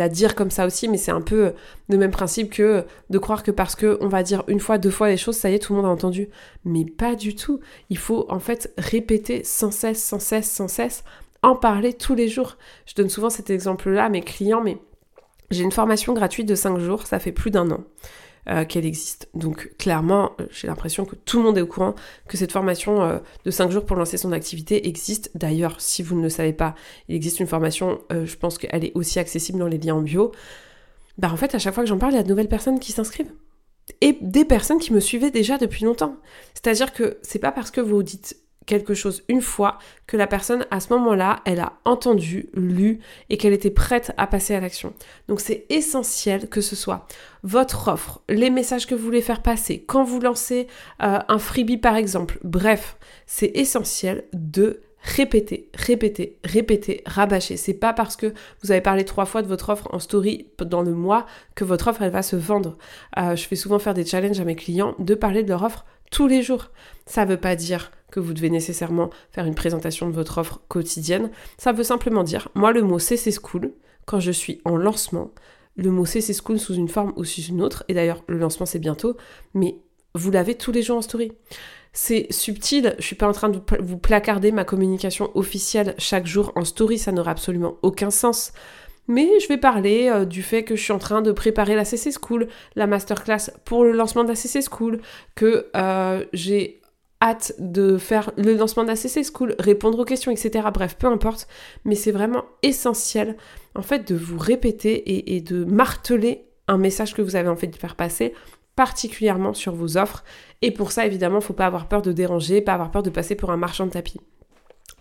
dire 0.09 0.33
comme 0.33 0.49
ça 0.49 0.65
aussi, 0.65 0.87
mais 0.87 0.97
c'est 0.97 1.11
un 1.11 1.21
peu 1.21 1.53
le 1.89 1.97
même 1.97 2.11
principe 2.11 2.51
que 2.51 2.85
de 3.09 3.17
croire 3.19 3.43
que 3.43 3.51
parce 3.51 3.75
qu'on 3.75 4.07
va 4.07 4.23
dire 4.23 4.43
une 4.47 4.59
fois, 4.59 4.77
deux 4.77 4.89
fois 4.89 5.09
les 5.09 5.17
choses, 5.17 5.37
ça 5.37 5.51
y 5.51 5.53
est, 5.53 5.59
tout 5.59 5.73
le 5.73 5.81
monde 5.81 5.89
a 5.89 5.93
entendu. 5.93 6.29
Mais 6.65 6.85
pas 6.85 7.15
du 7.15 7.35
tout. 7.35 7.59
Il 7.89 7.97
faut 7.97 8.25
en 8.29 8.39
fait 8.39 8.73
répéter 8.77 9.43
sans 9.43 9.71
cesse, 9.71 10.03
sans 10.03 10.19
cesse, 10.19 10.49
sans 10.49 10.67
cesse, 10.67 11.03
en 11.43 11.55
parler 11.55 11.93
tous 11.93 12.15
les 12.15 12.27
jours. 12.27 12.57
Je 12.87 12.95
donne 12.95 13.09
souvent 13.09 13.29
cet 13.29 13.51
exemple-là 13.51 14.05
à 14.05 14.09
mes 14.09 14.21
clients, 14.21 14.61
mais 14.63 14.79
j'ai 15.51 15.63
une 15.63 15.71
formation 15.71 16.13
gratuite 16.13 16.47
de 16.47 16.55
5 16.55 16.79
jours, 16.79 17.05
ça 17.05 17.19
fait 17.19 17.31
plus 17.31 17.51
d'un 17.51 17.69
an. 17.71 17.83
Euh, 18.49 18.65
qu'elle 18.65 18.87
existe. 18.87 19.29
Donc 19.35 19.75
clairement, 19.77 20.31
euh, 20.41 20.47
j'ai 20.49 20.65
l'impression 20.65 21.05
que 21.05 21.15
tout 21.15 21.37
le 21.37 21.43
monde 21.43 21.59
est 21.59 21.61
au 21.61 21.67
courant 21.67 21.93
que 22.27 22.37
cette 22.37 22.51
formation 22.51 23.03
euh, 23.03 23.19
de 23.45 23.51
5 23.51 23.69
jours 23.69 23.85
pour 23.85 23.95
lancer 23.95 24.17
son 24.17 24.31
activité 24.31 24.87
existe. 24.87 25.29
D'ailleurs, 25.35 25.79
si 25.79 26.01
vous 26.01 26.17
ne 26.17 26.23
le 26.23 26.29
savez 26.29 26.51
pas, 26.51 26.73
il 27.07 27.15
existe 27.15 27.39
une 27.39 27.45
formation, 27.45 28.01
je 28.09 28.35
pense 28.35 28.57
qu'elle 28.57 28.83
est 28.83 28.93
aussi 28.95 29.19
accessible 29.19 29.59
dans 29.59 29.67
les 29.67 29.77
liens 29.77 29.93
en 29.93 30.01
bio. 30.01 30.31
Bah 31.19 31.29
en 31.31 31.37
fait, 31.37 31.53
à 31.53 31.59
chaque 31.59 31.75
fois 31.75 31.83
que 31.83 31.89
j'en 31.89 31.99
parle, 31.99 32.13
il 32.13 32.15
y 32.15 32.19
a 32.19 32.23
de 32.23 32.29
nouvelles 32.29 32.49
personnes 32.49 32.79
qui 32.79 32.91
s'inscrivent. 32.91 33.31
Et 34.01 34.17
des 34.21 34.43
personnes 34.43 34.79
qui 34.79 34.91
me 34.91 34.99
suivaient 34.99 35.29
déjà 35.29 35.59
depuis 35.59 35.85
longtemps. 35.85 36.15
C'est-à-dire 36.55 36.93
que 36.93 37.19
c'est 37.21 37.37
pas 37.37 37.51
parce 37.51 37.69
que 37.69 37.79
vous 37.79 38.01
dites 38.01 38.37
quelque 38.71 38.93
chose 38.93 39.23
une 39.27 39.41
fois, 39.41 39.79
que 40.07 40.15
la 40.15 40.27
personne 40.27 40.65
à 40.71 40.79
ce 40.79 40.93
moment-là, 40.93 41.41
elle 41.43 41.59
a 41.59 41.73
entendu, 41.83 42.47
lu 42.53 42.99
et 43.29 43.35
qu'elle 43.35 43.51
était 43.51 43.69
prête 43.69 44.13
à 44.15 44.27
passer 44.27 44.55
à 44.55 44.61
l'action. 44.61 44.93
Donc 45.27 45.41
c'est 45.41 45.65
essentiel 45.67 46.47
que 46.47 46.61
ce 46.61 46.77
soit 46.77 47.05
votre 47.43 47.89
offre, 47.89 48.21
les 48.29 48.49
messages 48.49 48.87
que 48.87 48.95
vous 48.95 49.03
voulez 49.03 49.21
faire 49.21 49.41
passer, 49.41 49.83
quand 49.85 50.05
vous 50.05 50.21
lancez 50.21 50.67
euh, 51.03 51.19
un 51.27 51.37
freebie 51.37 51.75
par 51.75 51.97
exemple. 51.97 52.39
Bref, 52.45 52.95
c'est 53.25 53.51
essentiel 53.55 54.23
de 54.31 54.79
répéter, 55.01 55.69
répéter, 55.73 56.37
répéter, 56.45 57.01
rabâcher. 57.05 57.57
C'est 57.57 57.73
pas 57.73 57.91
parce 57.91 58.15
que 58.15 58.33
vous 58.63 58.71
avez 58.71 58.79
parlé 58.79 59.03
trois 59.03 59.25
fois 59.25 59.41
de 59.41 59.47
votre 59.47 59.67
offre 59.67 59.89
en 59.91 59.99
story 59.99 60.47
dans 60.59 60.81
le 60.81 60.93
mois 60.93 61.25
que 61.55 61.65
votre 61.65 61.89
offre 61.89 62.03
elle 62.03 62.11
va 62.11 62.21
se 62.21 62.37
vendre. 62.37 62.77
Euh, 63.17 63.35
je 63.35 63.45
fais 63.45 63.57
souvent 63.57 63.79
faire 63.79 63.95
des 63.95 64.05
challenges 64.05 64.39
à 64.39 64.45
mes 64.45 64.55
clients 64.55 64.95
de 64.97 65.13
parler 65.13 65.43
de 65.43 65.49
leur 65.49 65.63
offre 65.63 65.85
tous 66.09 66.27
les 66.27 66.43
jours. 66.43 66.69
Ça 67.05 67.25
veut 67.25 67.37
pas 67.37 67.55
dire 67.55 67.91
que 68.11 68.19
vous 68.19 68.33
devez 68.33 68.49
nécessairement 68.49 69.09
faire 69.31 69.45
une 69.45 69.55
présentation 69.55 70.09
de 70.09 70.15
votre 70.15 70.37
offre 70.37 70.61
quotidienne. 70.67 71.31
Ça 71.57 71.71
veut 71.71 71.83
simplement 71.83 72.23
dire, 72.23 72.49
moi 72.53 72.71
le 72.71 72.81
mot 72.81 72.99
CC 72.99 73.31
School, 73.31 73.73
quand 74.05 74.19
je 74.19 74.31
suis 74.31 74.61
en 74.65 74.77
lancement, 74.77 75.31
le 75.75 75.89
mot 75.89 76.05
CC 76.05 76.33
School 76.33 76.59
sous 76.59 76.75
une 76.75 76.89
forme 76.89 77.13
ou 77.15 77.23
sous 77.23 77.41
une 77.41 77.61
autre, 77.61 77.83
et 77.87 77.93
d'ailleurs 77.93 78.23
le 78.27 78.37
lancement 78.37 78.65
c'est 78.65 78.79
bientôt, 78.79 79.15
mais 79.53 79.77
vous 80.13 80.31
l'avez 80.31 80.55
tous 80.55 80.71
les 80.71 80.83
jours 80.83 80.97
en 80.97 81.01
story. 81.01 81.31
C'est 81.93 82.27
subtil, 82.31 82.95
je 82.99 83.05
suis 83.05 83.15
pas 83.15 83.27
en 83.27 83.33
train 83.33 83.49
de 83.49 83.59
vous 83.81 83.97
placarder 83.97 84.51
ma 84.51 84.63
communication 84.63 85.29
officielle 85.35 85.93
chaque 85.97 86.25
jour 86.25 86.51
en 86.55 86.63
story, 86.63 86.97
ça 86.97 87.11
n'aurait 87.11 87.31
absolument 87.31 87.77
aucun 87.81 88.11
sens. 88.11 88.53
Mais 89.07 89.39
je 89.39 89.47
vais 89.47 89.57
parler 89.57 90.09
euh, 90.09 90.25
du 90.25 90.43
fait 90.43 90.63
que 90.63 90.75
je 90.75 90.81
suis 90.81 90.93
en 90.93 90.99
train 90.99 91.21
de 91.21 91.31
préparer 91.31 91.75
la 91.75 91.85
CC 91.85 92.11
School, 92.11 92.47
la 92.75 92.87
masterclass 92.87 93.51
pour 93.65 93.83
le 93.83 93.91
lancement 93.91 94.23
de 94.23 94.29
la 94.29 94.35
CC 94.35 94.61
School, 94.61 95.01
que 95.35 95.67
euh, 95.75 96.23
j'ai 96.33 96.80
hâte 97.21 97.53
de 97.59 97.97
faire 97.97 98.31
le 98.37 98.55
lancement 98.55 98.83
de 98.83 98.87
la 98.87 98.95
CC 98.95 99.23
School, 99.23 99.55
répondre 99.59 99.99
aux 99.99 100.05
questions, 100.05 100.31
etc. 100.31 100.67
Bref, 100.73 100.95
peu 100.97 101.07
importe. 101.07 101.47
Mais 101.85 101.95
c'est 101.95 102.11
vraiment 102.11 102.45
essentiel, 102.63 103.37
en 103.75 103.81
fait, 103.81 104.11
de 104.11 104.15
vous 104.15 104.37
répéter 104.37 105.35
et, 105.35 105.41
de 105.41 105.63
marteler 105.63 106.45
un 106.67 106.77
message 106.77 107.13
que 107.13 107.21
vous 107.21 107.35
avez 107.35 107.49
envie 107.49 107.67
de 107.67 107.75
faire 107.75 107.95
passer 107.95 108.33
particulièrement 108.75 109.53
sur 109.53 109.75
vos 109.75 109.97
offres. 109.97 110.23
Et 110.61 110.71
pour 110.71 110.91
ça, 110.91 111.05
évidemment, 111.05 111.35
il 111.35 111.41
ne 111.41 111.45
faut 111.45 111.53
pas 111.53 111.65
avoir 111.65 111.87
peur 111.87 112.01
de 112.01 112.11
déranger, 112.11 112.61
pas 112.61 112.73
avoir 112.73 112.91
peur 112.91 113.03
de 113.03 113.09
passer 113.09 113.35
pour 113.35 113.51
un 113.51 113.57
marchand 113.57 113.85
de 113.85 113.91
tapis. 113.91 114.19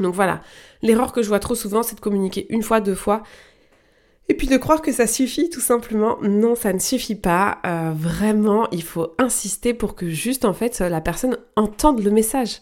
Donc 0.00 0.14
voilà, 0.14 0.40
l'erreur 0.82 1.12
que 1.12 1.22
je 1.22 1.28
vois 1.28 1.38
trop 1.38 1.54
souvent, 1.54 1.82
c'est 1.82 1.94
de 1.94 2.00
communiquer 2.00 2.46
une 2.50 2.62
fois, 2.62 2.80
deux 2.80 2.94
fois, 2.94 3.22
et 4.30 4.34
puis 4.34 4.46
de 4.46 4.56
croire 4.56 4.80
que 4.80 4.92
ça 4.92 5.08
suffit 5.08 5.50
tout 5.50 5.60
simplement. 5.60 6.16
Non, 6.22 6.54
ça 6.54 6.72
ne 6.72 6.78
suffit 6.78 7.16
pas. 7.16 7.58
Euh, 7.66 7.90
vraiment, 7.92 8.68
il 8.70 8.84
faut 8.84 9.12
insister 9.18 9.74
pour 9.74 9.96
que 9.96 10.08
juste 10.08 10.44
en 10.44 10.52
fait 10.52 10.78
la 10.78 11.00
personne 11.00 11.36
entende 11.56 12.00
le 12.00 12.12
message. 12.12 12.60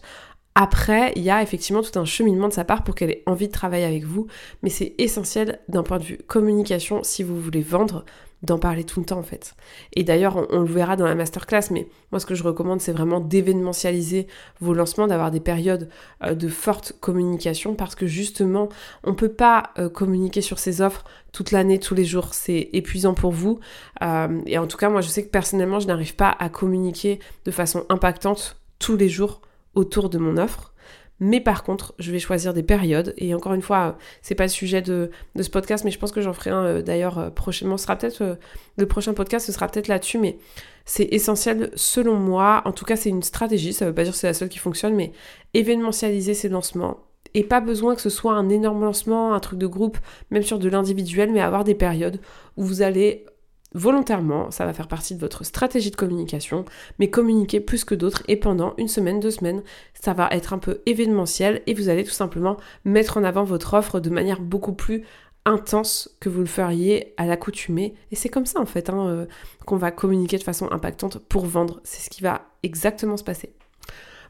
Après, 0.55 1.13
il 1.15 1.21
y 1.21 1.29
a 1.29 1.43
effectivement 1.43 1.83
tout 1.83 1.99
un 1.99 2.05
cheminement 2.05 2.47
de 2.47 2.53
sa 2.53 2.63
part 2.63 2.83
pour 2.83 2.95
qu'elle 2.95 3.11
ait 3.11 3.23
envie 3.27 3.49
de 3.49 3.53
travailler 3.53 3.85
avec 3.85 4.03
vous, 4.03 4.25
mais 4.63 4.71
c'est 4.71 4.95
essentiel 4.97 5.59
d'un 5.67 5.83
point 5.83 5.99
de 5.99 6.03
vue 6.05 6.17
communication 6.17 7.01
si 7.03 7.21
vous 7.21 7.39
voulez 7.39 7.61
vendre 7.61 8.03
d'en 8.41 8.57
parler 8.57 8.85
tout 8.85 8.99
le 8.99 9.05
temps 9.05 9.19
en 9.19 9.23
fait. 9.23 9.55
Et 9.93 10.03
d'ailleurs, 10.03 10.47
on, 10.51 10.59
le 10.59 10.65
verra 10.65 10.95
dans 10.95 11.05
la 11.05 11.15
masterclass, 11.15 11.71
mais 11.71 11.87
moi 12.11 12.19
ce 12.19 12.25
que 12.25 12.35
je 12.35 12.43
recommande, 12.43 12.79
c'est 12.79 12.93
vraiment 12.93 13.19
d'événementialiser 13.19 14.27
vos 14.61 14.73
lancements, 14.73 15.07
d'avoir 15.07 15.31
des 15.31 15.39
périodes 15.39 15.89
euh, 16.23 16.35
de 16.35 16.47
forte 16.47 16.93
communication, 16.99 17.75
parce 17.75 17.95
que 17.95 18.07
justement, 18.07 18.69
on 19.03 19.13
peut 19.13 19.33
pas 19.33 19.71
euh, 19.77 19.89
communiquer 19.89 20.41
sur 20.41 20.59
ses 20.59 20.81
offres 20.81 21.03
toute 21.31 21.51
l'année, 21.51 21.79
tous 21.79 21.95
les 21.95 22.05
jours, 22.05 22.33
c'est 22.33 22.69
épuisant 22.73 23.13
pour 23.13 23.31
vous. 23.31 23.59
Euh, 24.01 24.41
et 24.45 24.57
en 24.57 24.67
tout 24.67 24.77
cas, 24.77 24.89
moi 24.89 25.01
je 25.01 25.09
sais 25.09 25.23
que 25.23 25.29
personnellement, 25.29 25.79
je 25.79 25.87
n'arrive 25.87 26.15
pas 26.15 26.35
à 26.39 26.49
communiquer 26.49 27.19
de 27.45 27.51
façon 27.51 27.85
impactante 27.89 28.57
tous 28.79 28.95
les 28.95 29.09
jours 29.09 29.41
autour 29.75 30.09
de 30.09 30.17
mon 30.17 30.37
offre. 30.37 30.73
Mais 31.19 31.41
par 31.41 31.63
contre, 31.63 31.93
je 31.99 32.11
vais 32.11 32.19
choisir 32.19 32.53
des 32.53 32.63
périodes. 32.63 33.13
Et 33.17 33.33
encore 33.33 33.53
une 33.53 33.61
fois, 33.61 33.97
c'est 34.21 34.35
pas 34.35 34.45
le 34.45 34.49
sujet 34.49 34.81
de, 34.81 35.11
ce 35.39 35.49
podcast, 35.49 35.83
mais 35.83 35.91
je 35.91 35.99
pense 35.99 36.11
que 36.11 36.21
j'en 36.21 36.33
ferai 36.33 36.49
un 36.51 36.63
euh, 36.63 36.81
d'ailleurs 36.81 37.19
euh, 37.19 37.29
prochainement. 37.29 37.77
Ce 37.77 37.83
sera 37.83 37.95
peut-être 37.95 38.21
euh, 38.21 38.35
le 38.77 38.85
prochain 38.85 39.13
podcast, 39.13 39.45
ce 39.45 39.51
sera 39.51 39.67
peut-être 39.67 39.87
là-dessus, 39.87 40.17
mais 40.17 40.37
c'est 40.85 41.07
essentiel 41.11 41.71
selon 41.75 42.15
moi. 42.15 42.61
En 42.65 42.71
tout 42.71 42.85
cas, 42.85 42.95
c'est 42.95 43.09
une 43.09 43.23
stratégie. 43.23 43.73
Ça 43.73 43.85
veut 43.85 43.93
pas 43.93 44.03
dire 44.03 44.13
que 44.13 44.19
c'est 44.19 44.27
la 44.27 44.33
seule 44.33 44.49
qui 44.49 44.59
fonctionne, 44.59 44.95
mais 44.95 45.11
événementialiser 45.53 46.33
ces 46.33 46.49
lancements. 46.49 46.99
Et 47.33 47.43
pas 47.43 47.61
besoin 47.61 47.95
que 47.95 48.01
ce 48.01 48.09
soit 48.09 48.33
un 48.33 48.49
énorme 48.49 48.83
lancement, 48.83 49.33
un 49.33 49.39
truc 49.39 49.59
de 49.59 49.67
groupe, 49.67 49.99
même 50.31 50.41
sur 50.41 50.57
de 50.57 50.67
l'individuel, 50.67 51.31
mais 51.31 51.41
avoir 51.41 51.63
des 51.63 51.75
périodes 51.75 52.19
où 52.57 52.63
vous 52.63 52.81
allez 52.81 53.25
volontairement, 53.73 54.51
ça 54.51 54.65
va 54.65 54.73
faire 54.73 54.87
partie 54.87 55.15
de 55.15 55.19
votre 55.19 55.43
stratégie 55.43 55.91
de 55.91 55.95
communication, 55.95 56.65
mais 56.97 57.09
communiquer 57.09 57.59
plus 57.59 57.83
que 57.83 57.95
d'autres 57.95 58.23
et 58.27 58.35
pendant 58.35 58.73
une 58.77 58.87
semaine, 58.87 59.19
deux 59.19 59.31
semaines, 59.31 59.63
ça 59.93 60.13
va 60.13 60.27
être 60.31 60.53
un 60.53 60.57
peu 60.57 60.81
événementiel 60.85 61.61
et 61.67 61.73
vous 61.73 61.89
allez 61.89 62.03
tout 62.03 62.11
simplement 62.11 62.57
mettre 62.85 63.17
en 63.17 63.23
avant 63.23 63.43
votre 63.43 63.73
offre 63.73 63.99
de 63.99 64.09
manière 64.09 64.41
beaucoup 64.41 64.73
plus 64.73 65.03
intense 65.45 66.15
que 66.19 66.29
vous 66.29 66.41
le 66.41 66.45
feriez 66.45 67.13
à 67.17 67.25
l'accoutumée. 67.25 67.95
Et 68.11 68.15
c'est 68.15 68.29
comme 68.29 68.45
ça 68.45 68.59
en 68.59 68.65
fait 68.65 68.89
hein, 68.89 69.07
euh, 69.07 69.25
qu'on 69.65 69.77
va 69.77 69.91
communiquer 69.91 70.37
de 70.37 70.43
façon 70.43 70.71
impactante 70.71 71.17
pour 71.17 71.45
vendre. 71.45 71.81
C'est 71.83 72.01
ce 72.01 72.09
qui 72.09 72.21
va 72.21 72.41
exactement 72.63 73.17
se 73.17 73.23
passer. 73.23 73.53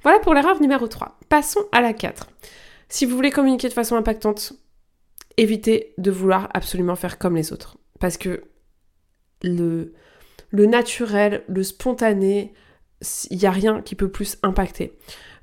Voilà 0.03 0.19
pour 0.19 0.33
l'erreur 0.33 0.61
numéro 0.61 0.87
3. 0.87 1.17
Passons 1.27 1.65
à 1.71 1.81
la 1.81 1.93
4. 1.93 2.27
Si 2.87 3.05
vous 3.05 3.15
voulez 3.15 3.31
communiquer 3.31 3.67
de 3.67 3.73
façon 3.73 3.95
impactante, 3.95 4.53
évitez 5.37 5.93
de 5.97 6.11
vouloir 6.11 6.49
absolument 6.53 6.95
faire 6.95 7.17
comme 7.17 7.35
les 7.35 7.51
autres. 7.51 7.77
Parce 7.99 8.17
que 8.17 8.43
le, 9.43 9.93
le 10.51 10.65
naturel, 10.65 11.43
le 11.47 11.63
spontané, 11.63 12.53
il 13.29 13.37
n'y 13.37 13.45
a 13.45 13.51
rien 13.51 13.81
qui 13.81 13.95
peut 13.95 14.09
plus 14.09 14.37
impacter. 14.43 14.93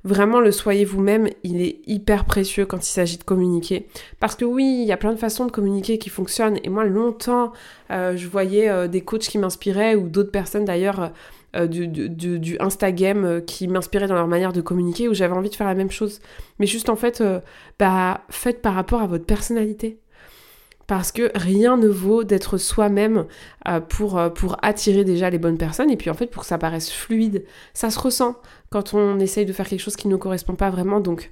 Vraiment, 0.03 0.39
le 0.39 0.51
soyez 0.51 0.85
vous-même, 0.85 1.27
il 1.43 1.61
est 1.61 1.81
hyper 1.85 2.25
précieux 2.25 2.65
quand 2.65 2.77
il 2.77 2.91
s'agit 2.91 3.17
de 3.17 3.23
communiquer. 3.23 3.87
Parce 4.19 4.35
que 4.35 4.45
oui, 4.45 4.79
il 4.81 4.87
y 4.87 4.91
a 4.91 4.97
plein 4.97 5.11
de 5.11 5.17
façons 5.17 5.45
de 5.45 5.51
communiquer 5.51 5.97
qui 5.97 6.09
fonctionnent. 6.09 6.59
Et 6.63 6.69
moi, 6.69 6.85
longtemps, 6.85 7.51
euh, 7.91 8.15
je 8.15 8.27
voyais 8.27 8.69
euh, 8.69 8.87
des 8.87 9.01
coachs 9.01 9.27
qui 9.27 9.37
m'inspiraient 9.37 9.95
ou 9.95 10.07
d'autres 10.07 10.31
personnes 10.31 10.65
d'ailleurs 10.65 11.11
euh, 11.55 11.67
du, 11.67 11.87
du, 11.87 12.39
du, 12.39 12.57
Instagram 12.59 13.41
qui 13.45 13.67
m'inspiraient 13.67 14.07
dans 14.07 14.15
leur 14.15 14.27
manière 14.27 14.53
de 14.53 14.61
communiquer 14.61 15.09
où 15.09 15.13
j'avais 15.13 15.33
envie 15.33 15.49
de 15.49 15.55
faire 15.55 15.67
la 15.67 15.75
même 15.75 15.91
chose. 15.91 16.21
Mais 16.59 16.67
juste 16.67 16.89
en 16.89 16.95
fait, 16.95 17.23
bah, 17.79 18.21
faites 18.29 18.61
par 18.61 18.75
rapport 18.75 19.01
à 19.01 19.07
votre 19.07 19.25
personnalité 19.25 19.99
parce 20.87 21.11
que 21.11 21.31
rien 21.35 21.75
ne 21.75 21.89
vaut 21.89 22.23
d'être 22.23 22.57
soi-même 22.57 23.25
euh, 23.67 23.81
pour, 23.81 24.17
euh, 24.17 24.29
pour 24.29 24.55
attirer 24.63 25.03
déjà 25.03 25.29
les 25.29 25.37
bonnes 25.37 25.57
personnes 25.57 25.91
et 25.91 25.97
puis 25.97 26.09
en 26.09 26.13
fait 26.13 26.27
pour 26.27 26.43
que 26.43 26.47
ça 26.47 26.57
paraisse 26.57 26.91
fluide. 26.91 27.45
Ça 27.73 27.89
se 27.89 27.99
ressent 27.99 28.37
quand 28.69 28.93
on 28.93 29.19
essaye 29.19 29.45
de 29.45 29.53
faire 29.53 29.67
quelque 29.67 29.81
chose 29.81 29.97
qui 29.97 30.07
ne 30.07 30.15
correspond 30.15 30.55
pas 30.55 30.69
vraiment. 30.69 31.01
Donc 31.01 31.29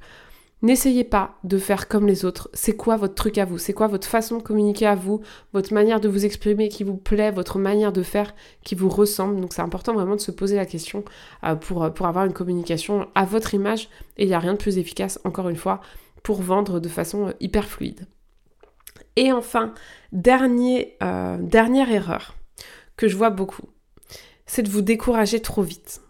n'essayez 0.62 1.06
pas 1.06 1.36
de 1.46 1.58
faire 1.58 1.88
comme 1.88 2.06
les 2.06 2.26
autres. 2.26 2.50
C'est 2.54 2.76
quoi 2.76 2.98
votre 2.98 3.16
truc 3.16 3.38
à 3.38 3.46
vous? 3.46 3.58
C'est 3.58 3.72
quoi 3.72 3.88
votre 3.88 4.08
façon 4.08 4.40
de 4.40 4.44
communiquer 4.44 4.88
à 4.88 4.96
vous? 4.96 5.22
Votre 5.54 5.74
manière 5.74 6.02
de 6.02 6.10
vous 6.10 6.26
exprimer 6.26 6.68
qui 6.68 6.84
vous 6.84 6.98
plaît? 6.98 7.32
Votre 7.32 7.58
manière 7.58 7.94
de 7.94 8.04
faire 8.04 8.36
qui 8.66 8.76
vous 8.76 8.90
ressemble? 8.90 9.40
Donc 9.40 9.54
c'est 9.54 9.62
important 9.62 9.94
vraiment 9.94 10.18
de 10.18 10.22
se 10.22 10.32
poser 10.32 10.58
la 10.58 10.66
question 10.66 11.06
euh, 11.46 11.56
pour, 11.56 11.94
pour 11.94 12.08
avoir 12.08 12.26
une 12.26 12.34
communication 12.34 13.08
à 13.16 13.24
votre 13.24 13.54
image 13.54 13.88
et 14.18 14.24
il 14.24 14.28
n'y 14.28 14.34
a 14.36 14.40
rien 14.40 14.54
de 14.54 14.58
plus 14.60 14.78
efficace, 14.78 15.18
encore 15.24 15.48
une 15.48 15.56
fois, 15.56 15.80
pour 16.24 16.42
vendre 16.42 16.82
de 16.82 16.90
façon 16.90 17.32
hyper 17.40 17.64
fluide. 17.64 18.06
Et 19.16 19.32
enfin, 19.32 19.74
euh, 20.14 21.38
dernière 21.40 21.92
erreur 21.92 22.36
que 22.98 23.08
je 23.08 23.16
vois 23.16 23.30
beaucoup, 23.30 23.68
c'est 24.46 24.64
de 24.64 24.70
vous 24.70 24.82
décourager 24.82 25.40
trop 25.42 25.62
vite. 25.62 26.02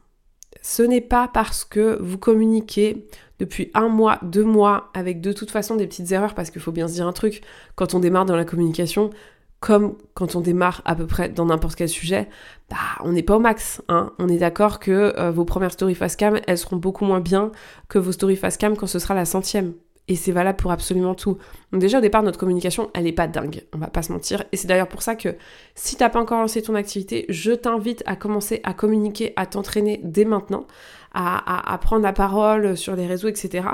Ce 0.62 0.82
n'est 0.82 1.02
pas 1.02 1.28
parce 1.28 1.64
que 1.64 1.98
vous 2.02 2.18
communiquez 2.18 3.08
depuis 3.40 3.70
un 3.74 3.88
mois, 3.88 4.20
deux 4.24 4.44
mois, 4.44 4.90
avec 4.94 5.22
de 5.22 5.32
toute 5.32 5.52
façon 5.52 5.76
des 5.76 5.86
petites 5.88 6.12
erreurs, 6.12 6.34
parce 6.34 6.50
qu'il 6.50 6.62
faut 6.62 6.72
bien 6.72 6.88
se 6.88 6.94
dire 6.94 7.08
un 7.08 7.14
truc, 7.14 7.42
quand 7.76 7.94
on 7.94 8.00
démarre 8.00 8.26
dans 8.26 8.36
la 8.36 8.46
communication, 8.46 9.12
comme 9.60 9.98
quand 10.14 10.36
on 10.36 10.42
démarre 10.42 10.82
à 10.86 10.96
peu 10.96 11.08
près 11.08 11.30
dans 11.30 11.46
n'importe 11.46 11.76
quel 11.76 11.90
sujet, 11.90 12.30
bah 12.70 12.78
on 13.04 13.12
n'est 13.12 13.24
pas 13.24 13.36
au 13.36 13.40
max. 13.40 13.82
Hein. 13.88 14.12
On 14.20 14.28
est 14.28 14.38
d'accord 14.38 14.80
que 14.80 15.14
euh, 15.18 15.32
vos 15.32 15.46
premières 15.46 15.72
stories 15.72 15.96
face 15.96 16.16
cam, 16.16 16.40
elles 16.48 16.58
seront 16.58 16.78
beaucoup 16.78 17.06
moins 17.06 17.20
bien 17.20 17.52
que 17.88 17.98
vos 17.98 18.12
stories 18.12 18.36
face 18.36 18.58
cam 18.58 18.76
quand 18.76 18.88
ce 18.88 19.00
sera 19.00 19.14
la 19.14 19.26
centième. 19.26 19.74
Et 20.08 20.16
c'est 20.16 20.32
valable 20.32 20.58
pour 20.58 20.72
absolument 20.72 21.16
tout. 21.16 21.38
Donc 21.72 21.82
déjà 21.82 21.98
au 21.98 22.02
départ, 22.02 22.22
notre 22.22 22.38
communication, 22.38 22.92
elle 22.94 23.06
n'est 23.06 23.12
pas 23.12 23.28
dingue, 23.28 23.64
on 23.74 23.80
va 23.80 23.88
pas 23.88 24.04
se 24.04 24.12
mentir. 24.12 24.44
Et 24.52 24.58
c'est 24.58 24.68
d'ailleurs 24.68 24.88
pour 24.88 25.02
ça 25.02 25.16
que 25.16 25.36
si 25.74 25.96
t'as 25.96 26.10
pas 26.10 26.22
encore 26.22 26.40
lancé 26.40 26.62
ton 26.62 26.76
activité, 26.76 27.26
je 27.30 27.52
t'invite 27.52 28.04
à 28.06 28.16
commencer 28.16 28.62
à 28.64 28.74
communiquer, 28.74 29.34
à 29.36 29.48
t'entraîner 29.48 30.00
dès 30.04 30.26
maintenant, 30.26 30.68
à, 31.14 31.74
à, 31.74 31.78
prendre 31.80 32.04
la 32.04 32.14
parole 32.14 32.78
sur 32.78 32.96
les 32.96 33.08
réseaux, 33.08 33.30
etc. 33.30 33.68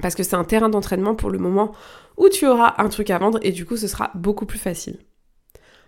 Parce 0.00 0.14
que 0.14 0.22
c'est 0.22 0.36
un 0.36 0.44
terrain 0.44 0.68
d'entraînement 0.68 1.14
pour 1.14 1.30
le 1.30 1.38
moment 1.38 1.72
où 2.18 2.28
tu 2.28 2.46
auras 2.46 2.74
un 2.78 2.88
truc 2.88 3.10
à 3.10 3.18
vendre 3.18 3.38
et 3.42 3.52
du 3.52 3.64
coup 3.64 3.76
ce 3.76 3.88
sera 3.88 4.10
beaucoup 4.14 4.44
plus 4.44 4.58
facile. 4.58 4.98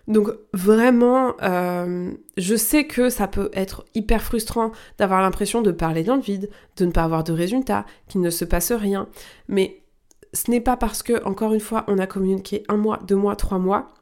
Donc 0.07 0.29
vraiment, 0.53 1.35
euh, 1.41 2.11
je 2.37 2.55
sais 2.55 2.85
que 2.85 3.09
ça 3.09 3.27
peut 3.27 3.49
être 3.53 3.85
hyper 3.93 4.21
frustrant 4.21 4.71
d'avoir 4.97 5.21
l'impression 5.21 5.61
de 5.61 5.71
parler 5.71 6.03
dans 6.03 6.15
le 6.15 6.21
vide, 6.21 6.49
de 6.77 6.85
ne 6.85 6.91
pas 6.91 7.03
avoir 7.03 7.23
de 7.23 7.33
résultats, 7.33 7.85
qu'il 8.07 8.21
ne 8.21 8.29
se 8.29 8.45
passe 8.45 8.71
rien. 8.71 9.07
Mais 9.47 9.81
ce 10.33 10.49
n'est 10.49 10.61
pas 10.61 10.77
parce 10.77 11.03
que, 11.03 11.23
encore 11.23 11.53
une 11.53 11.59
fois, 11.59 11.85
on 11.87 11.99
a 11.99 12.07
communiqué 12.07 12.63
un 12.67 12.77
mois, 12.77 12.99
deux 13.07 13.15
mois, 13.15 13.35
trois 13.35 13.59
mois, 13.59 13.93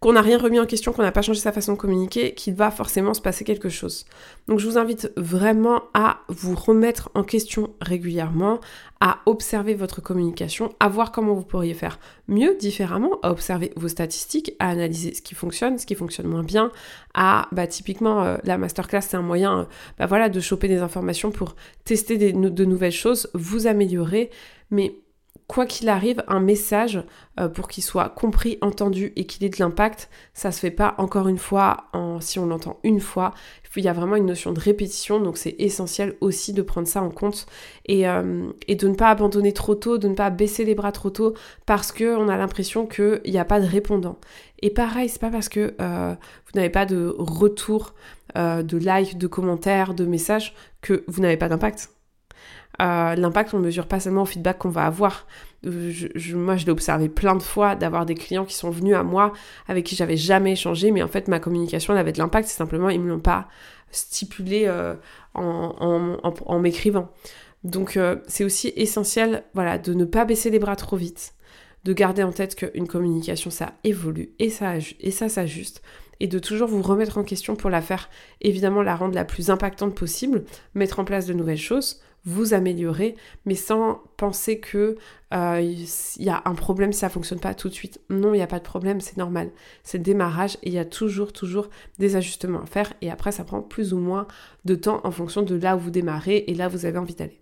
qu'on 0.00 0.12
n'a 0.12 0.22
rien 0.22 0.38
remis 0.38 0.60
en 0.60 0.66
question, 0.66 0.92
qu'on 0.92 1.02
n'a 1.02 1.12
pas 1.12 1.22
changé 1.22 1.40
sa 1.40 1.52
façon 1.52 1.72
de 1.72 1.78
communiquer, 1.78 2.34
qu'il 2.34 2.54
va 2.54 2.70
forcément 2.70 3.14
se 3.14 3.20
passer 3.20 3.44
quelque 3.44 3.68
chose. 3.68 4.06
Donc 4.46 4.60
je 4.60 4.66
vous 4.68 4.78
invite 4.78 5.12
vraiment 5.16 5.82
à 5.92 6.20
vous 6.28 6.54
remettre 6.54 7.10
en 7.14 7.24
question 7.24 7.70
régulièrement, 7.80 8.60
à 9.00 9.18
observer 9.26 9.74
votre 9.74 10.00
communication, 10.00 10.72
à 10.78 10.88
voir 10.88 11.10
comment 11.10 11.34
vous 11.34 11.44
pourriez 11.44 11.74
faire 11.74 11.98
mieux, 12.28 12.56
différemment, 12.58 13.18
à 13.22 13.30
observer 13.30 13.72
vos 13.76 13.88
statistiques, 13.88 14.54
à 14.60 14.68
analyser 14.68 15.14
ce 15.14 15.22
qui 15.22 15.34
fonctionne, 15.34 15.78
ce 15.78 15.86
qui 15.86 15.94
fonctionne 15.94 16.26
moins 16.26 16.44
bien, 16.44 16.70
à, 17.14 17.48
bah, 17.52 17.66
typiquement, 17.66 18.22
euh, 18.22 18.36
la 18.44 18.58
masterclass, 18.58 19.02
c'est 19.02 19.16
un 19.16 19.22
moyen, 19.22 19.60
euh, 19.60 19.64
bah, 19.98 20.06
voilà, 20.06 20.28
de 20.28 20.40
choper 20.40 20.68
des 20.68 20.78
informations 20.78 21.30
pour 21.30 21.56
tester 21.84 22.18
de 22.18 22.64
nouvelles 22.64 22.92
choses, 22.92 23.30
vous 23.34 23.66
améliorer, 23.66 24.30
mais 24.70 24.94
quoi 25.46 25.66
qu'il 25.66 25.88
arrive, 25.88 26.22
un 26.28 26.40
message 26.40 27.02
euh, 27.40 27.48
pour 27.48 27.68
qu'il 27.68 27.82
soit 27.82 28.08
compris, 28.10 28.58
entendu 28.60 29.12
et 29.16 29.26
qu'il 29.26 29.44
ait 29.44 29.48
de 29.48 29.58
l'impact, 29.58 30.10
ça 30.34 30.52
se 30.52 30.60
fait 30.60 30.70
pas 30.70 30.94
encore 30.98 31.28
une 31.28 31.38
fois 31.38 31.88
si 32.20 32.38
on 32.38 32.46
l'entend 32.46 32.78
une 32.82 33.00
fois. 33.00 33.32
Il 33.76 33.84
y 33.84 33.88
a 33.88 33.92
vraiment 33.92 34.16
une 34.16 34.26
notion 34.26 34.52
de 34.52 34.58
répétition, 34.58 35.20
donc 35.20 35.36
c'est 35.36 35.54
essentiel 35.60 36.16
aussi 36.20 36.52
de 36.52 36.62
prendre 36.62 36.88
ça 36.88 37.00
en 37.00 37.10
compte 37.10 37.46
et, 37.86 38.08
euh, 38.08 38.50
de 38.68 38.88
ne 38.88 38.94
pas 38.94 39.08
abandonner 39.08 39.52
trop 39.52 39.76
tôt, 39.76 39.98
de 39.98 40.08
ne 40.08 40.14
pas 40.14 40.30
baisser 40.30 40.64
les 40.64 40.74
bras 40.74 40.90
trop 40.90 41.10
tôt 41.10 41.34
parce 41.64 41.92
qu'on 41.92 42.28
a 42.28 42.36
l'impression 42.36 42.86
qu'il 42.86 43.20
n'y 43.26 43.38
a 43.38 43.44
pas 43.44 43.60
de 43.60 43.66
répondant. 43.66 44.18
Et 44.62 44.70
pareil, 44.70 45.08
c'est 45.08 45.20
pas 45.20 45.30
parce 45.30 45.48
que 45.48 45.74
euh, 45.80 46.14
vous 46.46 46.52
n'avez 46.56 46.70
pas 46.70 46.86
de 46.86 47.14
retour, 47.18 47.94
de 48.34 48.78
like, 48.78 49.16
de 49.16 49.26
commentaires, 49.28 49.94
de 49.94 50.04
messages 50.04 50.54
que 50.80 51.04
vous 51.06 51.22
n'avez 51.22 51.36
pas 51.36 51.48
d'impact 51.48 51.90
euh, 52.80 53.14
l'impact, 53.16 53.54
on 53.54 53.58
ne 53.58 53.64
mesure 53.64 53.86
pas 53.86 54.00
seulement 54.00 54.22
au 54.22 54.26
feedback 54.26 54.58
qu'on 54.58 54.68
va 54.68 54.86
avoir. 54.86 55.26
Je, 55.64 56.36
moi, 56.36 56.56
je 56.56 56.64
l'ai 56.64 56.70
observé 56.70 57.08
plein 57.08 57.34
de 57.34 57.42
fois 57.42 57.74
d'avoir 57.74 58.06
des 58.06 58.14
clients 58.14 58.44
qui 58.44 58.54
sont 58.54 58.70
venus 58.70 58.94
à 58.94 59.02
moi 59.02 59.32
avec 59.66 59.84
qui 59.84 59.96
j'avais 59.96 60.16
jamais 60.16 60.52
échangé, 60.52 60.92
mais 60.92 61.02
en 61.02 61.08
fait, 61.08 61.26
ma 61.26 61.40
communication, 61.40 61.92
elle 61.92 61.98
avait 61.98 62.12
de 62.12 62.18
l'impact. 62.18 62.48
C'est 62.48 62.56
simplement, 62.56 62.88
ils 62.88 63.00
me 63.00 63.08
l'ont 63.08 63.18
pas 63.18 63.48
stipulé 63.90 64.64
euh, 64.66 64.94
en, 65.34 66.58
m'écrivant. 66.60 67.10
Donc, 67.64 67.96
euh, 67.96 68.16
c'est 68.28 68.44
aussi 68.44 68.72
essentiel, 68.76 69.42
voilà, 69.54 69.78
de 69.78 69.94
ne 69.94 70.04
pas 70.04 70.24
baisser 70.24 70.50
les 70.50 70.60
bras 70.60 70.76
trop 70.76 70.96
vite, 70.96 71.34
de 71.84 71.92
garder 71.92 72.22
en 72.22 72.30
tête 72.30 72.54
qu'une 72.54 72.86
communication, 72.86 73.50
ça 73.50 73.72
évolue 73.82 74.30
et 74.38 74.50
ça, 74.50 74.74
et 75.00 75.10
ça 75.10 75.28
s'ajuste 75.28 75.82
et 76.20 76.26
de 76.26 76.38
toujours 76.38 76.68
vous 76.68 76.82
remettre 76.82 77.18
en 77.18 77.24
question 77.24 77.54
pour 77.54 77.70
la 77.70 77.80
faire, 77.80 78.10
évidemment, 78.40 78.82
la 78.82 78.96
rendre 78.96 79.14
la 79.14 79.24
plus 79.24 79.50
impactante 79.50 79.94
possible, 79.94 80.44
mettre 80.74 80.98
en 80.98 81.04
place 81.04 81.26
de 81.26 81.32
nouvelles 81.32 81.56
choses, 81.56 82.00
vous 82.24 82.54
améliorer, 82.54 83.16
mais 83.46 83.54
sans 83.54 84.02
penser 84.16 84.60
que 84.60 84.96
il 85.30 85.36
euh, 85.36 85.84
y 86.18 86.28
a 86.28 86.42
un 86.46 86.54
problème 86.54 86.92
si 86.92 87.00
ça 87.00 87.08
fonctionne 87.08 87.40
pas 87.40 87.54
tout 87.54 87.68
de 87.68 87.74
suite. 87.74 88.00
Non, 88.10 88.32
il 88.34 88.38
n'y 88.38 88.42
a 88.42 88.46
pas 88.46 88.58
de 88.58 88.64
problème, 88.64 89.00
c'est 89.00 89.16
normal. 89.16 89.50
C'est 89.82 89.98
le 89.98 90.04
démarrage 90.04 90.56
et 90.62 90.68
il 90.68 90.74
y 90.74 90.78
a 90.78 90.84
toujours, 90.84 91.32
toujours 91.32 91.68
des 91.98 92.16
ajustements 92.16 92.62
à 92.62 92.66
faire 92.66 92.92
et 93.02 93.10
après 93.10 93.32
ça 93.32 93.44
prend 93.44 93.60
plus 93.60 93.92
ou 93.92 93.98
moins 93.98 94.26
de 94.64 94.74
temps 94.74 95.00
en 95.04 95.10
fonction 95.10 95.42
de 95.42 95.54
là 95.54 95.76
où 95.76 95.78
vous 95.78 95.90
démarrez 95.90 96.44
et 96.46 96.54
là 96.54 96.68
où 96.68 96.70
vous 96.70 96.86
avez 96.86 96.98
envie 96.98 97.14
d'aller. 97.14 97.38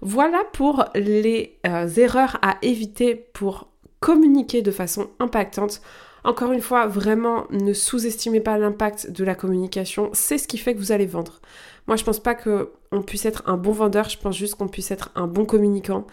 Voilà 0.00 0.42
pour 0.52 0.84
les 0.94 1.58
euh, 1.66 1.88
erreurs 1.88 2.38
à 2.42 2.58
éviter 2.62 3.14
pour 3.14 3.68
communiquer 4.00 4.62
de 4.62 4.72
façon 4.72 5.10
impactante. 5.20 5.80
Encore 6.24 6.52
une 6.52 6.60
fois, 6.60 6.86
vraiment, 6.86 7.46
ne 7.50 7.72
sous-estimez 7.72 8.40
pas 8.40 8.56
l'impact 8.56 9.10
de 9.10 9.24
la 9.24 9.34
communication. 9.34 10.10
C'est 10.12 10.38
ce 10.38 10.46
qui 10.46 10.56
fait 10.56 10.74
que 10.74 10.78
vous 10.78 10.92
allez 10.92 11.06
vendre. 11.06 11.40
Moi, 11.88 11.96
je 11.96 12.04
pense 12.04 12.20
pas 12.20 12.34
qu'on 12.34 13.02
puisse 13.02 13.26
être 13.26 13.42
un 13.46 13.56
bon 13.56 13.72
vendeur, 13.72 14.08
je 14.08 14.18
pense 14.18 14.36
juste 14.36 14.54
qu'on 14.54 14.68
puisse 14.68 14.92
être 14.92 15.10
un 15.16 15.26
bon 15.26 15.44
communicant. 15.44 16.06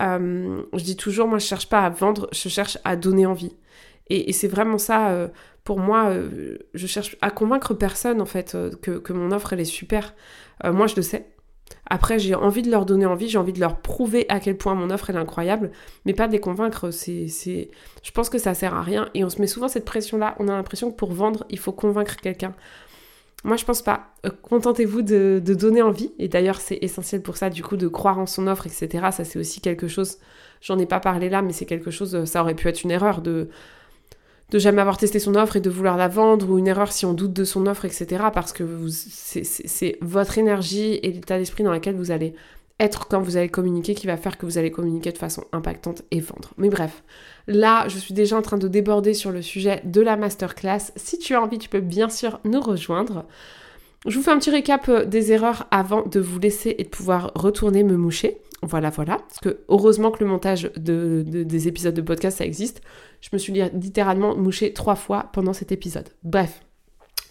Euh, 0.00 0.62
je 0.72 0.84
dis 0.84 0.96
toujours, 0.96 1.26
moi, 1.26 1.38
je 1.38 1.46
cherche 1.46 1.68
pas 1.68 1.80
à 1.80 1.90
vendre, 1.90 2.28
je 2.32 2.48
cherche 2.48 2.78
à 2.84 2.94
donner 2.96 3.26
envie. 3.26 3.56
Et, 4.08 4.32
c'est 4.32 4.46
vraiment 4.46 4.78
ça, 4.78 5.10
euh, 5.10 5.26
pour 5.64 5.80
moi, 5.80 6.10
euh, 6.10 6.58
je 6.74 6.86
cherche 6.86 7.16
à 7.20 7.30
convaincre 7.32 7.74
personne, 7.74 8.20
en 8.20 8.26
fait, 8.26 8.56
que, 8.82 8.98
que, 8.98 9.12
mon 9.12 9.32
offre, 9.32 9.52
elle 9.52 9.60
est 9.60 9.64
super. 9.64 10.14
moi, 10.64 10.86
je 10.86 10.94
le 10.94 11.02
sais. 11.02 11.26
Après, 11.88 12.18
j'ai 12.18 12.34
envie 12.34 12.62
de 12.62 12.70
leur 12.70 12.84
donner 12.84 13.06
envie, 13.06 13.28
j'ai 13.28 13.38
envie 13.38 13.52
de 13.52 13.60
leur 13.60 13.76
prouver 13.76 14.26
à 14.28 14.40
quel 14.40 14.56
point 14.56 14.74
mon 14.74 14.90
offre, 14.90 15.10
est 15.10 15.16
incroyable, 15.16 15.70
mais 16.04 16.14
pas 16.14 16.26
de 16.26 16.32
les 16.32 16.40
convaincre. 16.40 16.90
C'est. 16.90 17.28
Je 18.02 18.10
pense 18.12 18.28
que 18.28 18.38
ça 18.38 18.54
sert 18.54 18.74
à 18.74 18.82
rien. 18.82 19.08
Et 19.14 19.24
on 19.24 19.30
se 19.30 19.40
met 19.40 19.46
souvent 19.46 19.68
cette 19.68 19.84
pression-là. 19.84 20.34
On 20.38 20.48
a 20.48 20.52
l'impression 20.52 20.90
que 20.90 20.96
pour 20.96 21.12
vendre, 21.12 21.44
il 21.48 21.58
faut 21.58 21.72
convaincre 21.72 22.16
quelqu'un. 22.16 22.54
Moi, 23.44 23.56
je 23.56 23.64
pense 23.64 23.82
pas. 23.82 24.08
Euh, 24.26 24.30
contentez-vous 24.42 25.02
de, 25.02 25.40
donner 25.40 25.82
envie. 25.82 26.12
Et 26.18 26.26
d'ailleurs, 26.26 26.60
c'est 26.60 26.78
essentiel 26.82 27.22
pour 27.22 27.36
ça, 27.36 27.50
du 27.50 27.62
coup, 27.62 27.76
de 27.76 27.86
croire 27.86 28.18
en 28.18 28.26
son 28.26 28.48
offre, 28.48 28.66
etc. 28.66 29.06
Ça, 29.12 29.24
c'est 29.24 29.38
aussi 29.38 29.60
quelque 29.60 29.86
chose. 29.86 30.18
J'en 30.60 30.78
ai 30.78 30.86
pas 30.86 30.98
parlé 30.98 31.28
là, 31.28 31.42
mais 31.42 31.52
c'est 31.52 31.66
quelque 31.66 31.92
chose. 31.92 32.16
Euh, 32.16 32.26
ça 32.26 32.42
aurait 32.42 32.54
pu 32.54 32.66
être 32.66 32.82
une 32.82 32.90
erreur 32.90 33.20
de 33.22 33.48
de 34.50 34.58
jamais 34.58 34.80
avoir 34.80 34.96
testé 34.96 35.18
son 35.18 35.34
offre 35.34 35.56
et 35.56 35.60
de 35.60 35.70
vouloir 35.70 35.96
la 35.96 36.08
vendre, 36.08 36.50
ou 36.50 36.58
une 36.58 36.68
erreur 36.68 36.92
si 36.92 37.04
on 37.04 37.14
doute 37.14 37.32
de 37.32 37.44
son 37.44 37.66
offre, 37.66 37.84
etc. 37.84 38.24
Parce 38.32 38.52
que 38.52 38.64
c'est 38.88 39.98
votre 40.00 40.38
énergie 40.38 41.00
et 41.02 41.12
l'état 41.12 41.38
d'esprit 41.38 41.64
dans 41.64 41.72
lequel 41.72 41.96
vous 41.96 42.10
allez 42.10 42.34
être 42.78 43.08
quand 43.08 43.20
vous 43.20 43.36
allez 43.36 43.48
communiquer 43.48 43.94
qui 43.94 44.06
va 44.06 44.16
faire 44.16 44.36
que 44.36 44.44
vous 44.44 44.58
allez 44.58 44.70
communiquer 44.70 45.10
de 45.10 45.18
façon 45.18 45.44
impactante 45.52 46.02
et 46.10 46.20
vendre. 46.20 46.52
Mais 46.58 46.68
bref, 46.68 47.02
là, 47.46 47.88
je 47.88 47.98
suis 47.98 48.12
déjà 48.12 48.36
en 48.36 48.42
train 48.42 48.58
de 48.58 48.68
déborder 48.68 49.14
sur 49.14 49.30
le 49.30 49.42
sujet 49.42 49.80
de 49.84 50.00
la 50.00 50.16
masterclass. 50.16 50.92
Si 50.94 51.18
tu 51.18 51.34
as 51.34 51.42
envie, 51.42 51.58
tu 51.58 51.68
peux 51.68 51.80
bien 51.80 52.10
sûr 52.10 52.38
nous 52.44 52.60
rejoindre. 52.60 53.24
Je 54.06 54.16
vous 54.16 54.22
fais 54.22 54.30
un 54.30 54.38
petit 54.38 54.50
récap 54.50 54.88
euh, 54.88 55.04
des 55.04 55.32
erreurs 55.32 55.66
avant 55.70 56.06
de 56.06 56.20
vous 56.20 56.38
laisser 56.38 56.76
et 56.78 56.84
de 56.84 56.88
pouvoir 56.88 57.32
retourner 57.34 57.82
me 57.82 57.96
moucher. 57.96 58.38
Voilà, 58.62 58.90
voilà. 58.90 59.18
Parce 59.18 59.38
que 59.40 59.60
heureusement 59.68 60.10
que 60.10 60.24
le 60.24 60.30
montage 60.30 60.70
de, 60.76 61.22
des 61.26 61.68
épisodes 61.68 61.94
de 61.94 62.02
podcast, 62.02 62.38
ça 62.38 62.44
existe. 62.44 62.80
Je 63.20 63.28
me 63.32 63.38
suis 63.38 63.52
littéralement 63.52 64.36
mouché 64.36 64.72
trois 64.72 64.96
fois 64.96 65.30
pendant 65.32 65.52
cet 65.52 65.72
épisode. 65.72 66.08
Bref, 66.22 66.62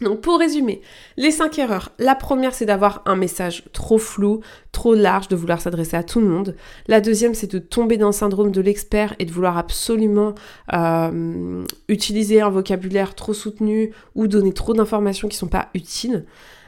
donc 0.01 0.21
pour 0.21 0.39
résumer, 0.39 0.81
les 1.15 1.31
cinq 1.31 1.57
erreurs. 1.57 1.91
La 1.99 2.15
première, 2.15 2.53
c'est 2.53 2.65
d'avoir 2.65 3.01
un 3.05 3.15
message 3.15 3.63
trop 3.71 3.97
flou, 3.97 4.41
trop 4.71 4.93
large, 4.93 5.29
de 5.29 5.35
vouloir 5.35 5.61
s'adresser 5.61 5.95
à 5.95 6.03
tout 6.03 6.19
le 6.19 6.27
monde. 6.27 6.55
La 6.87 6.99
deuxième, 6.99 7.33
c'est 7.33 7.51
de 7.51 7.59
tomber 7.59 7.97
dans 7.97 8.07
le 8.07 8.13
syndrome 8.13 8.51
de 8.51 8.61
l'expert 8.61 9.15
et 9.19 9.25
de 9.25 9.31
vouloir 9.31 9.57
absolument 9.57 10.35
euh, 10.73 11.63
utiliser 11.87 12.41
un 12.41 12.49
vocabulaire 12.49 13.15
trop 13.15 13.33
soutenu 13.33 13.93
ou 14.15 14.27
donner 14.27 14.53
trop 14.53 14.73
d'informations 14.73 15.29
qui 15.29 15.35
ne 15.35 15.39
sont 15.39 15.47
pas 15.47 15.69
utiles. 15.73 16.25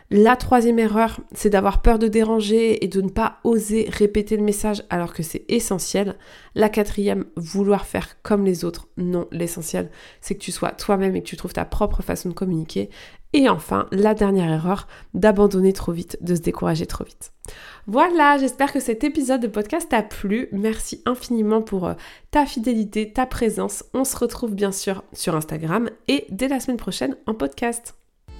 La 0.10 0.38
troisième 0.38 0.80
erreur, 0.80 1.20
c'est 1.34 1.50
d'avoir 1.50 1.82
peur 1.82 2.00
de 2.00 2.08
déranger 2.08 2.82
et 2.84 2.88
de 2.88 3.02
ne 3.02 3.10
pas 3.10 3.39
oser 3.43 3.89
répéter 3.89 4.38
le 4.38 4.43
message 4.43 4.84
alors 4.89 5.13
que 5.13 5.22
c'est 5.22 5.43
essentiel. 5.50 6.15
La 6.56 6.70
quatrième, 6.70 7.26
vouloir 7.36 7.86
faire 7.86 8.22
comme 8.22 8.46
les 8.46 8.63
autres. 8.63 8.88
Non, 8.96 9.28
l'essentiel, 9.32 9.91
c'est 10.22 10.36
que 10.36 10.39
tu 10.39 10.54
sois 10.54 10.72
toi-même 10.72 11.17
et 11.17 11.22
que 11.22 11.28
tu 11.28 11.36
trouves 11.36 11.52
ta 11.52 11.65
propre 11.65 12.02
façon 12.04 12.30
de 12.30 12.34
communiquer. 12.34 12.89
Et 13.34 13.50
enfin, 13.50 13.88
la 13.91 14.13
dernière 14.13 14.50
erreur, 14.50 14.88
d'abandonner 15.13 15.74
trop 15.74 15.91
vite, 15.91 16.17
de 16.22 16.36
se 16.36 16.41
décourager 16.41 16.86
trop 16.86 17.04
vite. 17.04 17.34
Voilà, 17.86 18.38
j'espère 18.38 18.72
que 18.72 18.80
cet 18.80 19.04
épisode 19.04 19.41
de 19.41 19.48
podcast 19.48 19.89
t'a 19.89 20.04
plu. 20.04 20.48
Merci 20.54 21.02
infiniment 21.06 21.62
pour 21.62 21.86
euh, 21.86 21.96
ta 22.32 22.46
fidélité, 22.46 23.12
ta 23.12 23.26
présence. 23.26 23.84
On 23.93 24.06
se 24.06 24.15
retrouve 24.15 24.56
bien 24.56 24.72
sûr 24.72 25.04
sur 25.12 25.36
Instagram 25.36 25.89
et 26.08 26.28
dès 26.30 26.48
la 26.48 26.62
semaine 26.62 26.78
prochaine 26.78 27.17
en 27.26 27.34
podcast. 27.34 27.98